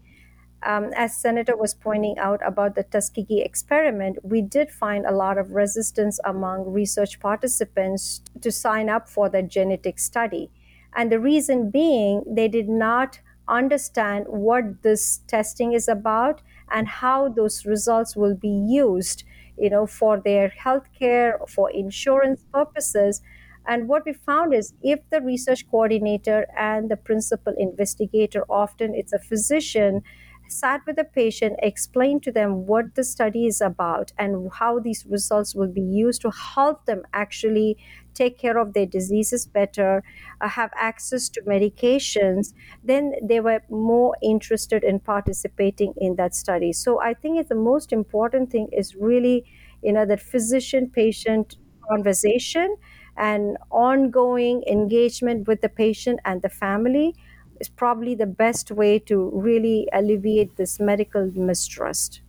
Um, 0.63 0.91
as 0.95 1.17
senator 1.17 1.55
was 1.55 1.73
pointing 1.73 2.17
out 2.17 2.39
about 2.43 2.75
the 2.75 2.83
tuskegee 2.83 3.41
experiment 3.41 4.17
we 4.23 4.41
did 4.41 4.71
find 4.71 5.05
a 5.05 5.11
lot 5.11 5.37
of 5.37 5.51
resistance 5.51 6.19
among 6.25 6.71
research 6.71 7.19
participants 7.19 8.21
to 8.41 8.51
sign 8.51 8.89
up 8.89 9.07
for 9.07 9.29
the 9.29 9.43
genetic 9.43 9.99
study. 9.99 10.49
And 10.95 11.11
the 11.11 11.19
reason 11.19 11.69
being 11.69 12.23
they 12.25 12.47
did 12.47 12.69
not 12.69 13.19
understand 13.47 14.25
what 14.27 14.81
this 14.83 15.19
testing 15.27 15.73
is 15.73 15.87
about 15.87 16.41
and 16.71 16.87
how 16.87 17.29
those 17.29 17.65
results 17.65 18.15
will 18.15 18.35
be 18.35 18.49
used 18.49 19.23
you 19.57 19.69
know, 19.69 19.87
for 19.87 20.19
their 20.19 20.49
health 20.49 20.83
care, 20.99 21.39
for 21.47 21.71
insurance 21.71 22.43
purposes. 22.51 23.21
And 23.65 23.87
what 23.87 24.05
we 24.05 24.13
found 24.13 24.53
is 24.53 24.73
if 24.83 24.99
the 25.09 25.21
research 25.21 25.69
coordinator 25.69 26.45
and 26.57 26.89
the 26.91 26.97
principal 26.97 27.53
investigator, 27.57 28.43
often 28.49 28.93
it's 28.93 29.13
a 29.13 29.19
physician, 29.19 30.03
sat 30.47 30.81
with 30.85 30.95
the 30.95 31.03
patient, 31.03 31.55
explained 31.61 32.23
to 32.23 32.31
them 32.31 32.65
what 32.65 32.95
the 32.95 33.03
study 33.03 33.45
is 33.47 33.61
about 33.61 34.11
and 34.17 34.49
how 34.53 34.79
these 34.79 35.05
results 35.05 35.55
will 35.55 35.67
be 35.71 35.81
used 35.81 36.21
to 36.21 36.31
help 36.31 36.85
them 36.85 37.03
actually 37.13 37.77
take 38.13 38.37
care 38.37 38.57
of 38.57 38.73
their 38.73 38.85
diseases 38.85 39.45
better, 39.45 40.03
uh, 40.41 40.47
have 40.47 40.71
access 40.75 41.29
to 41.29 41.41
medications, 41.41 42.53
then 42.83 43.13
they 43.21 43.39
were 43.39 43.61
more 43.69 44.15
interested 44.21 44.83
in 44.83 44.99
participating 44.99 45.93
in 45.97 46.15
that 46.15 46.33
study. 46.33 46.71
So 46.71 47.01
I 47.01 47.13
think 47.13 47.37
it's 47.39 47.49
the 47.49 47.55
most 47.55 47.91
important 47.91 48.51
thing 48.51 48.69
is 48.71 48.95
really, 48.95 49.45
you 49.81 49.93
know, 49.93 50.05
that 50.05 50.21
physician 50.21 50.89
patient 50.89 51.57
conversation 51.89 52.75
and 53.17 53.57
ongoing 53.71 54.63
engagement 54.67 55.47
with 55.47 55.61
the 55.61 55.69
patient 55.69 56.19
and 56.25 56.41
the 56.41 56.49
family 56.49 57.15
is 57.59 57.69
probably 57.69 58.15
the 58.15 58.25
best 58.25 58.71
way 58.71 58.99
to 58.99 59.31
really 59.33 59.87
alleviate 59.93 60.57
this 60.57 60.79
medical 60.79 61.31
mistrust. 61.35 62.21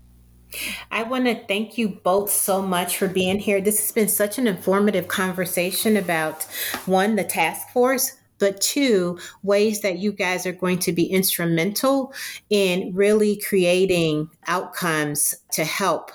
I 0.91 1.03
want 1.03 1.27
to 1.27 1.45
thank 1.47 1.77
you 1.77 1.89
both 1.89 2.31
so 2.31 2.63
much 2.63 2.97
for 2.97 3.09
being 3.09 3.39
here. 3.39 3.61
This 3.61 3.81
has 3.81 3.93
been 3.93 4.09
such 4.09 4.39
an 4.39 4.47
informative 4.47 5.09
conversation 5.09 5.97
about 5.97 6.45
one, 6.87 7.17
the 7.17 7.25
task 7.25 7.69
force, 7.71 8.13
but 8.39 8.61
two, 8.61 9.19
ways 9.43 9.81
that 9.81 9.99
you 9.99 10.13
guys 10.13 10.47
are 10.47 10.53
going 10.53 10.79
to 10.81 10.93
be 10.93 11.05
instrumental 11.05 12.13
in 12.51 12.93
really 12.95 13.37
creating 13.37 14.31
outcomes 14.47 15.35
to 15.53 15.65
help 15.65 16.11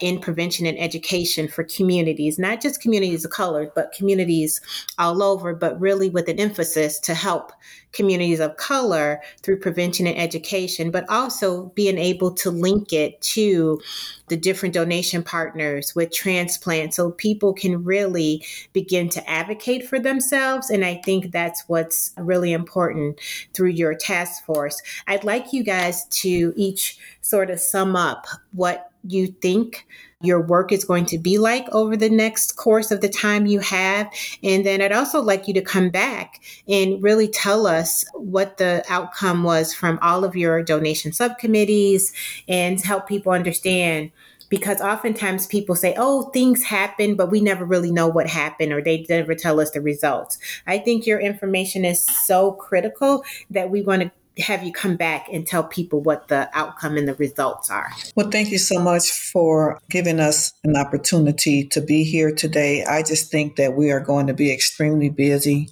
in 0.00 0.20
prevention 0.20 0.66
and 0.66 0.78
education 0.78 1.48
for 1.48 1.64
communities, 1.64 2.38
not 2.38 2.60
just 2.60 2.80
communities 2.80 3.24
of 3.24 3.30
color, 3.30 3.70
but 3.74 3.92
communities 3.92 4.60
all 4.98 5.22
over, 5.22 5.54
but 5.54 5.80
really 5.80 6.10
with 6.10 6.28
an 6.28 6.40
emphasis 6.40 6.98
to 7.00 7.14
help 7.14 7.52
communities 7.92 8.40
of 8.40 8.56
color 8.56 9.20
through 9.42 9.58
prevention 9.58 10.06
and 10.06 10.16
education, 10.16 10.90
but 10.90 11.08
also 11.08 11.66
being 11.74 11.98
able 11.98 12.32
to 12.32 12.50
link 12.50 12.92
it 12.92 13.20
to 13.20 13.80
the 14.28 14.36
different 14.36 14.74
donation 14.74 15.22
partners 15.22 15.94
with 15.94 16.12
transplants 16.12 16.96
so 16.96 17.10
people 17.10 17.52
can 17.52 17.82
really 17.82 18.44
begin 18.72 19.08
to 19.08 19.28
advocate 19.28 19.86
for 19.86 19.98
themselves. 19.98 20.70
And 20.70 20.84
I 20.84 21.00
think 21.04 21.32
that's 21.32 21.64
what's 21.66 22.12
really 22.16 22.52
important 22.52 23.20
through 23.54 23.70
your 23.70 23.94
task 23.94 24.44
force. 24.44 24.80
I'd 25.08 25.24
like 25.24 25.52
you 25.52 25.64
guys 25.64 26.04
to 26.06 26.52
each 26.56 26.98
sort 27.22 27.50
of 27.50 27.60
sum 27.60 27.96
up 27.96 28.26
what 28.52 28.89
you 29.04 29.28
think 29.28 29.86
your 30.22 30.40
work 30.40 30.70
is 30.70 30.84
going 30.84 31.06
to 31.06 31.18
be 31.18 31.38
like 31.38 31.66
over 31.70 31.96
the 31.96 32.10
next 32.10 32.56
course 32.56 32.90
of 32.90 33.00
the 33.00 33.08
time 33.08 33.46
you 33.46 33.58
have. 33.60 34.10
And 34.42 34.66
then 34.66 34.82
I'd 34.82 34.92
also 34.92 35.22
like 35.22 35.48
you 35.48 35.54
to 35.54 35.62
come 35.62 35.88
back 35.88 36.42
and 36.68 37.02
really 37.02 37.28
tell 37.28 37.66
us 37.66 38.04
what 38.14 38.58
the 38.58 38.84
outcome 38.88 39.42
was 39.44 39.72
from 39.72 39.98
all 40.02 40.24
of 40.24 40.36
your 40.36 40.62
donation 40.62 41.12
subcommittees 41.12 42.12
and 42.48 42.80
help 42.80 43.08
people 43.08 43.32
understand 43.32 44.10
because 44.50 44.80
oftentimes 44.80 45.46
people 45.46 45.76
say, 45.76 45.94
oh, 45.96 46.24
things 46.30 46.64
happen, 46.64 47.14
but 47.14 47.30
we 47.30 47.40
never 47.40 47.64
really 47.64 47.92
know 47.92 48.08
what 48.08 48.26
happened 48.26 48.72
or 48.72 48.82
they 48.82 49.06
never 49.08 49.34
tell 49.34 49.60
us 49.60 49.70
the 49.70 49.80
results. 49.80 50.38
I 50.66 50.78
think 50.78 51.06
your 51.06 51.20
information 51.20 51.84
is 51.84 52.04
so 52.04 52.52
critical 52.52 53.24
that 53.48 53.70
we 53.70 53.80
want 53.80 54.02
to 54.02 54.10
have 54.38 54.62
you 54.62 54.72
come 54.72 54.96
back 54.96 55.26
and 55.32 55.46
tell 55.46 55.64
people 55.64 56.00
what 56.00 56.28
the 56.28 56.48
outcome 56.54 56.96
and 56.96 57.08
the 57.08 57.14
results 57.14 57.70
are. 57.70 57.90
Well, 58.16 58.30
thank 58.30 58.50
you 58.50 58.58
so 58.58 58.80
much 58.80 59.10
for 59.10 59.80
giving 59.90 60.20
us 60.20 60.52
an 60.64 60.76
opportunity 60.76 61.64
to 61.68 61.80
be 61.80 62.04
here 62.04 62.32
today. 62.34 62.84
I 62.84 63.02
just 63.02 63.30
think 63.30 63.56
that 63.56 63.74
we 63.74 63.90
are 63.90 64.00
going 64.00 64.26
to 64.28 64.34
be 64.34 64.52
extremely 64.52 65.08
busy 65.08 65.68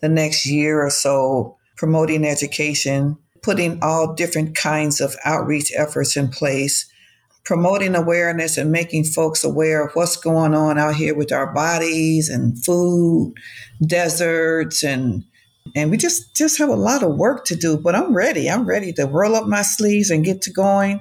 the 0.00 0.08
next 0.08 0.46
year 0.46 0.84
or 0.84 0.90
so 0.90 1.56
promoting 1.76 2.24
education, 2.24 3.16
putting 3.42 3.82
all 3.82 4.14
different 4.14 4.54
kinds 4.54 5.00
of 5.00 5.16
outreach 5.24 5.72
efforts 5.76 6.16
in 6.16 6.28
place, 6.28 6.86
promoting 7.44 7.94
awareness 7.94 8.56
and 8.56 8.70
making 8.70 9.04
folks 9.04 9.44
aware 9.44 9.84
of 9.84 9.92
what's 9.94 10.16
going 10.16 10.54
on 10.54 10.78
out 10.78 10.94
here 10.94 11.14
with 11.14 11.32
our 11.32 11.52
bodies 11.52 12.28
and 12.28 12.62
food, 12.64 13.34
deserts 13.86 14.82
and 14.82 15.24
and 15.74 15.90
we 15.90 15.96
just 15.96 16.34
just 16.34 16.58
have 16.58 16.68
a 16.68 16.76
lot 16.76 17.02
of 17.02 17.16
work 17.16 17.44
to 17.46 17.56
do 17.56 17.76
but 17.76 17.94
i'm 17.94 18.14
ready. 18.14 18.50
I'm 18.50 18.66
ready 18.66 18.92
to 18.94 19.06
roll 19.06 19.34
up 19.34 19.46
my 19.46 19.62
sleeves 19.62 20.10
and 20.10 20.24
get 20.24 20.42
to 20.42 20.52
going 20.52 21.00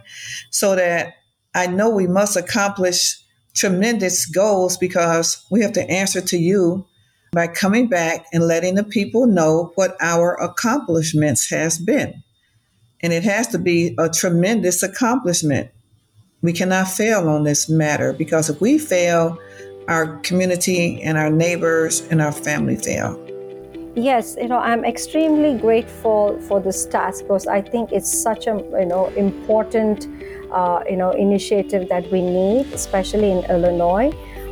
so 0.50 0.76
that 0.76 1.16
i 1.56 1.68
know 1.68 1.90
we 1.90 2.08
must 2.08 2.36
accomplish 2.38 3.24
tremendous 3.54 4.26
goals 4.26 4.78
because 4.78 5.46
we 5.52 5.62
have 5.62 5.74
to 5.74 5.90
answer 5.90 6.22
to 6.22 6.38
you 6.38 6.86
by 7.32 7.48
coming 7.48 7.88
back 7.88 8.26
and 8.32 8.48
letting 8.48 8.76
the 8.76 8.84
people 8.84 9.26
know 9.26 9.72
what 9.76 9.98
our 10.00 10.36
accomplishments 10.36 11.50
has 11.50 11.80
been. 11.80 12.24
And 13.02 13.12
it 13.12 13.24
has 13.24 13.48
to 13.50 13.58
be 13.58 13.96
a 13.98 14.08
tremendous 14.10 14.84
accomplishment. 14.84 15.72
We 16.42 16.54
cannot 16.54 16.88
fail 16.88 17.28
on 17.28 17.44
this 17.44 17.70
matter 17.70 18.14
because 18.14 18.50
if 18.50 18.62
we 18.62 18.78
fail 18.78 19.38
our 19.88 20.18
community 20.20 21.02
and 21.02 21.18
our 21.18 21.30
neighbors 21.30 22.02
and 22.10 22.22
our 22.22 22.32
family 22.32 22.76
fail 22.76 23.33
Yes, 23.96 24.36
you 24.42 24.48
know, 24.48 24.58
I'm 24.58 24.84
extremely 24.86 25.54
grateful 25.56 26.40
for 26.48 26.60
this 26.60 26.84
task 26.88 27.26
because 27.26 27.46
I 27.46 27.62
think 27.62 27.92
it's 27.92 28.12
such 28.12 28.48
a 28.48 28.56
you 28.80 28.88
know 28.88 29.10
important 29.10 30.08
uh, 30.52 30.84
you 30.90 30.98
know 30.98 31.12
initiative 31.12 31.90
that 31.90 32.12
we 32.12 32.22
need, 32.22 32.74
especially 32.74 33.30
in 33.30 33.46
Illinois. 33.52 34.12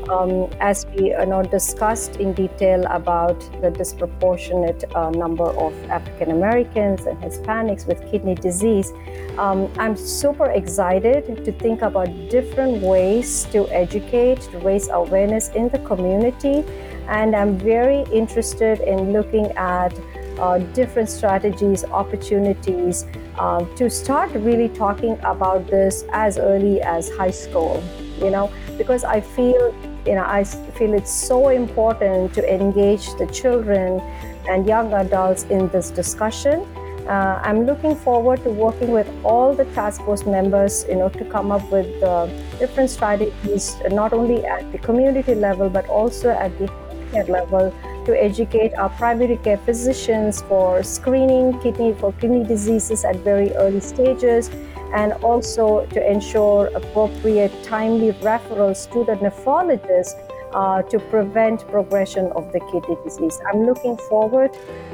Um, 0.10 0.48
as 0.60 0.86
we 0.94 1.10
you 1.10 1.26
know 1.26 1.42
discussed 1.42 2.18
in 2.18 2.34
detail 2.34 2.86
about 2.86 3.40
the 3.64 3.72
disproportionate 3.72 4.84
uh, 4.94 5.10
number 5.10 5.46
of 5.46 5.74
African 5.90 6.30
Americans 6.30 7.08
and 7.08 7.18
Hispanics 7.18 7.88
with 7.88 8.00
kidney 8.12 8.36
disease, 8.36 8.92
um, 9.40 9.74
I'm 9.80 9.98
super 9.98 10.52
excited 10.52 11.44
to 11.44 11.52
think 11.52 11.82
about 11.82 12.10
different 12.30 12.84
ways 12.84 13.46
to 13.54 13.68
educate, 13.70 14.42
to 14.52 14.60
raise 14.60 14.88
awareness 14.90 15.50
in 15.50 15.70
the 15.70 15.80
community 15.80 16.64
and 17.12 17.36
I'm 17.36 17.58
very 17.58 18.04
interested 18.14 18.80
in 18.80 19.12
looking 19.12 19.48
at 19.58 19.94
uh, 20.40 20.60
different 20.74 21.10
strategies, 21.10 21.84
opportunities 21.84 23.06
uh, 23.38 23.66
to 23.76 23.90
start 23.90 24.32
really 24.32 24.70
talking 24.70 25.20
about 25.24 25.68
this 25.68 26.06
as 26.14 26.38
early 26.38 26.82
as 26.82 27.10
high 27.12 27.32
school, 27.32 27.84
you 28.18 28.32
know, 28.32 28.50
because 28.78 29.04
I 29.04 29.20
feel, 29.20 29.76
you 30.06 30.16
know, 30.16 30.24
I 30.26 30.46
feel 30.46 30.94
it's 30.94 31.12
so 31.12 31.50
important 31.50 32.34
to 32.36 32.54
engage 32.54 33.06
the 33.18 33.28
children 33.28 34.00
and 34.48 34.66
young 34.66 34.94
adults 34.94 35.44
in 35.44 35.68
this 35.68 35.92
discussion. 35.92 36.66
Uh, 37.08 37.42
I'm 37.44 37.66
looking 37.66 37.96
forward 37.96 38.42
to 38.44 38.52
working 38.52 38.92
with 38.92 39.10
all 39.26 39.54
the 39.54 39.66
task 39.76 40.02
force 40.04 40.26
members, 40.26 40.86
you 40.88 40.96
know, 40.96 41.10
to 41.10 41.26
come 41.26 41.52
up 41.52 41.70
with 41.70 41.92
uh, 42.02 42.28
different 42.58 42.90
strategies, 42.90 43.76
not 43.90 44.14
only 44.14 44.46
at 44.46 44.72
the 44.72 44.78
community 44.78 45.36
level, 45.36 45.70
but 45.70 45.86
also 45.90 46.30
at 46.30 46.58
the 46.58 46.72
care 47.12 47.26
level 47.26 47.74
to 48.06 48.24
educate 48.24 48.74
our 48.76 48.90
primary 48.90 49.38
care 49.38 49.58
physicians 49.58 50.42
for 50.44 50.82
screening 50.84 51.60
kidney 51.62 51.94
for 51.94 52.14
kidney 52.14 52.44
diseases 52.44 53.06
at 53.06 53.16
very 53.18 53.52
early 53.56 53.80
stages 53.80 54.50
and 54.94 55.14
also 55.24 55.86
to 55.88 56.12
ensure 56.12 56.68
appropriate 56.76 57.52
timely 57.64 58.12
referrals 58.14 58.92
to 58.92 59.06
the 59.06 59.16
nephrologist 59.24 60.16
uh, 60.54 60.82
to 60.84 61.00
prevent 61.00 61.68
progression 61.70 62.26
of 62.34 62.52
the 62.52 62.60
kidney 62.72 62.98
disease. 63.04 63.40
I'm 63.48 63.66
looking 63.66 63.98
forward 63.98 64.52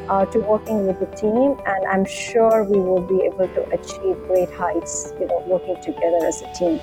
uh, 0.08 0.26
to 0.26 0.40
working 0.40 0.86
with 0.86 1.00
the 1.00 1.08
team, 1.16 1.58
and 1.66 1.86
I'm 1.88 2.06
sure 2.06 2.64
we 2.64 2.80
will 2.80 3.02
be 3.02 3.22
able 3.26 3.48
to 3.48 3.70
achieve 3.70 4.18
great 4.28 4.52
heights, 4.52 5.14
you 5.20 5.28
know, 5.28 5.44
working 5.48 5.82
together 5.82 6.20
as 6.26 6.42
a 6.42 6.54
team. 6.54 6.80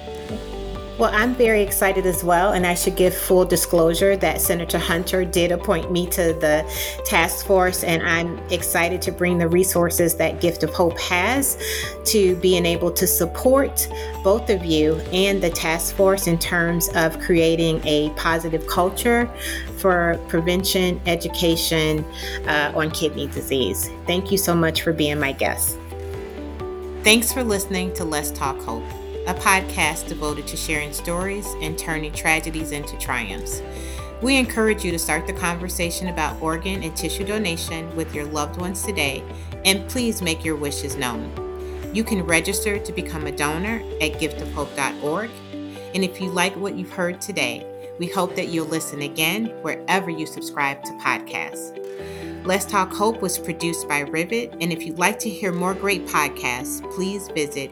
Well, 0.97 1.11
I'm 1.13 1.35
very 1.35 1.61
excited 1.61 2.07
as 2.07 2.23
well, 2.23 2.53
and 2.53 2.65
I 2.65 2.75
should 2.75 2.95
give 2.95 3.17
full 3.17 3.45
disclosure 3.45 4.17
that 4.19 4.41
Senator 4.41 4.79
Hunter 4.79 5.25
did 5.25 5.51
appoint 5.51 5.91
me 5.91 6.07
to 6.11 6.35
the 6.35 6.65
task 7.05 7.47
force, 7.47 7.83
and 7.83 8.01
I'm 8.01 8.39
excited 8.51 9.03
to 9.03 9.11
bring 9.11 9.39
the 9.39 9.49
resources 9.49 10.15
that 10.17 10.41
Gift 10.41 10.63
of 10.63 10.71
Hope 10.71 10.97
has 11.01 11.59
to 12.05 12.37
being 12.37 12.65
able 12.65 12.93
to 12.93 13.09
support 13.09 13.89
both 14.23 14.49
of 14.51 14.65
you 14.65 14.95
and 15.13 15.43
the 15.43 15.51
task 15.51 15.97
force 15.97 16.29
in 16.29 16.39
terms 16.39 16.89
of 16.95 17.19
creating 17.19 17.85
a 17.85 18.11
positive 18.11 18.65
culture 18.69 19.29
for 19.79 20.17
prevention 20.29 21.01
education 21.07 22.05
uh, 22.47 22.73
on 22.77 22.89
kidney 22.93 23.27
disease. 23.27 23.91
Thank 24.07 24.31
you 24.31 24.39
so 24.39 24.55
much 24.55 24.83
for 24.83 24.93
being 24.93 25.19
my 25.19 25.33
guest. 25.33 25.77
Thanks 27.03 27.33
for 27.33 27.43
listening 27.43 27.93
to 27.95 28.05
Let's 28.05 28.31
Talk 28.31 28.61
Hope 28.61 28.85
a 29.27 29.35
podcast 29.35 30.09
devoted 30.09 30.47
to 30.47 30.57
sharing 30.57 30.93
stories 30.93 31.47
and 31.63 31.79
turning 31.79 32.13
tragedies 32.13 32.73
into 32.73 32.99
triumphs. 32.99 33.63
We 34.23 34.37
encourage 34.37 34.85
you 34.85 34.91
to 34.91 34.99
start 34.99 35.27
the 35.27 35.33
conversation 35.33 36.09
about 36.09 36.41
organ 36.41 36.83
and 36.83 36.97
tissue 36.97 37.25
donation 37.25 37.95
with 37.97 38.15
your 38.15 38.25
loved 38.25 38.61
ones 38.61 38.83
today, 38.83 39.23
and 39.65 39.89
please 39.89 40.23
make 40.23 40.45
your 40.45 40.57
wishes 40.57 40.97
known. 40.97 41.31
You 41.95 42.05
can 42.05 42.23
register 42.23 42.79
to 42.79 42.93
become 42.93 43.27
a 43.27 43.33
donor 43.33 43.83
at 44.01 44.15
giftofhope.org. 44.15 45.31
And 45.95 46.05
if 46.05 46.21
you 46.21 46.31
like 46.31 46.57
what 46.57 46.75
you've 46.75 46.93
heard 46.93 47.21
today, 47.21 47.67
we 47.99 48.09
hope 48.09 48.35
that 48.35 48.49
you'll 48.49 48.67
listen 48.67 49.03
again 49.03 49.47
wherever 49.63 50.11
you 50.11 50.27
subscribe 50.27 50.83
to 50.83 50.91
podcasts. 50.95 51.81
Let's 52.45 52.67
Talk 52.67 52.93
Hope 52.93 53.23
was 53.23 53.39
produced 53.39 53.89
by 53.89 54.01
Rivet, 54.01 54.55
and 54.61 54.73
if 54.73 54.85
you'd 54.85 54.99
like 54.99 55.19
to 55.21 55.31
hear 55.31 55.53
more 55.53 55.73
great 55.73 56.07
podcasts, 56.07 56.83
please 56.95 57.29
visit 57.29 57.71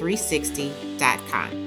rivet360.com. 0.00 1.65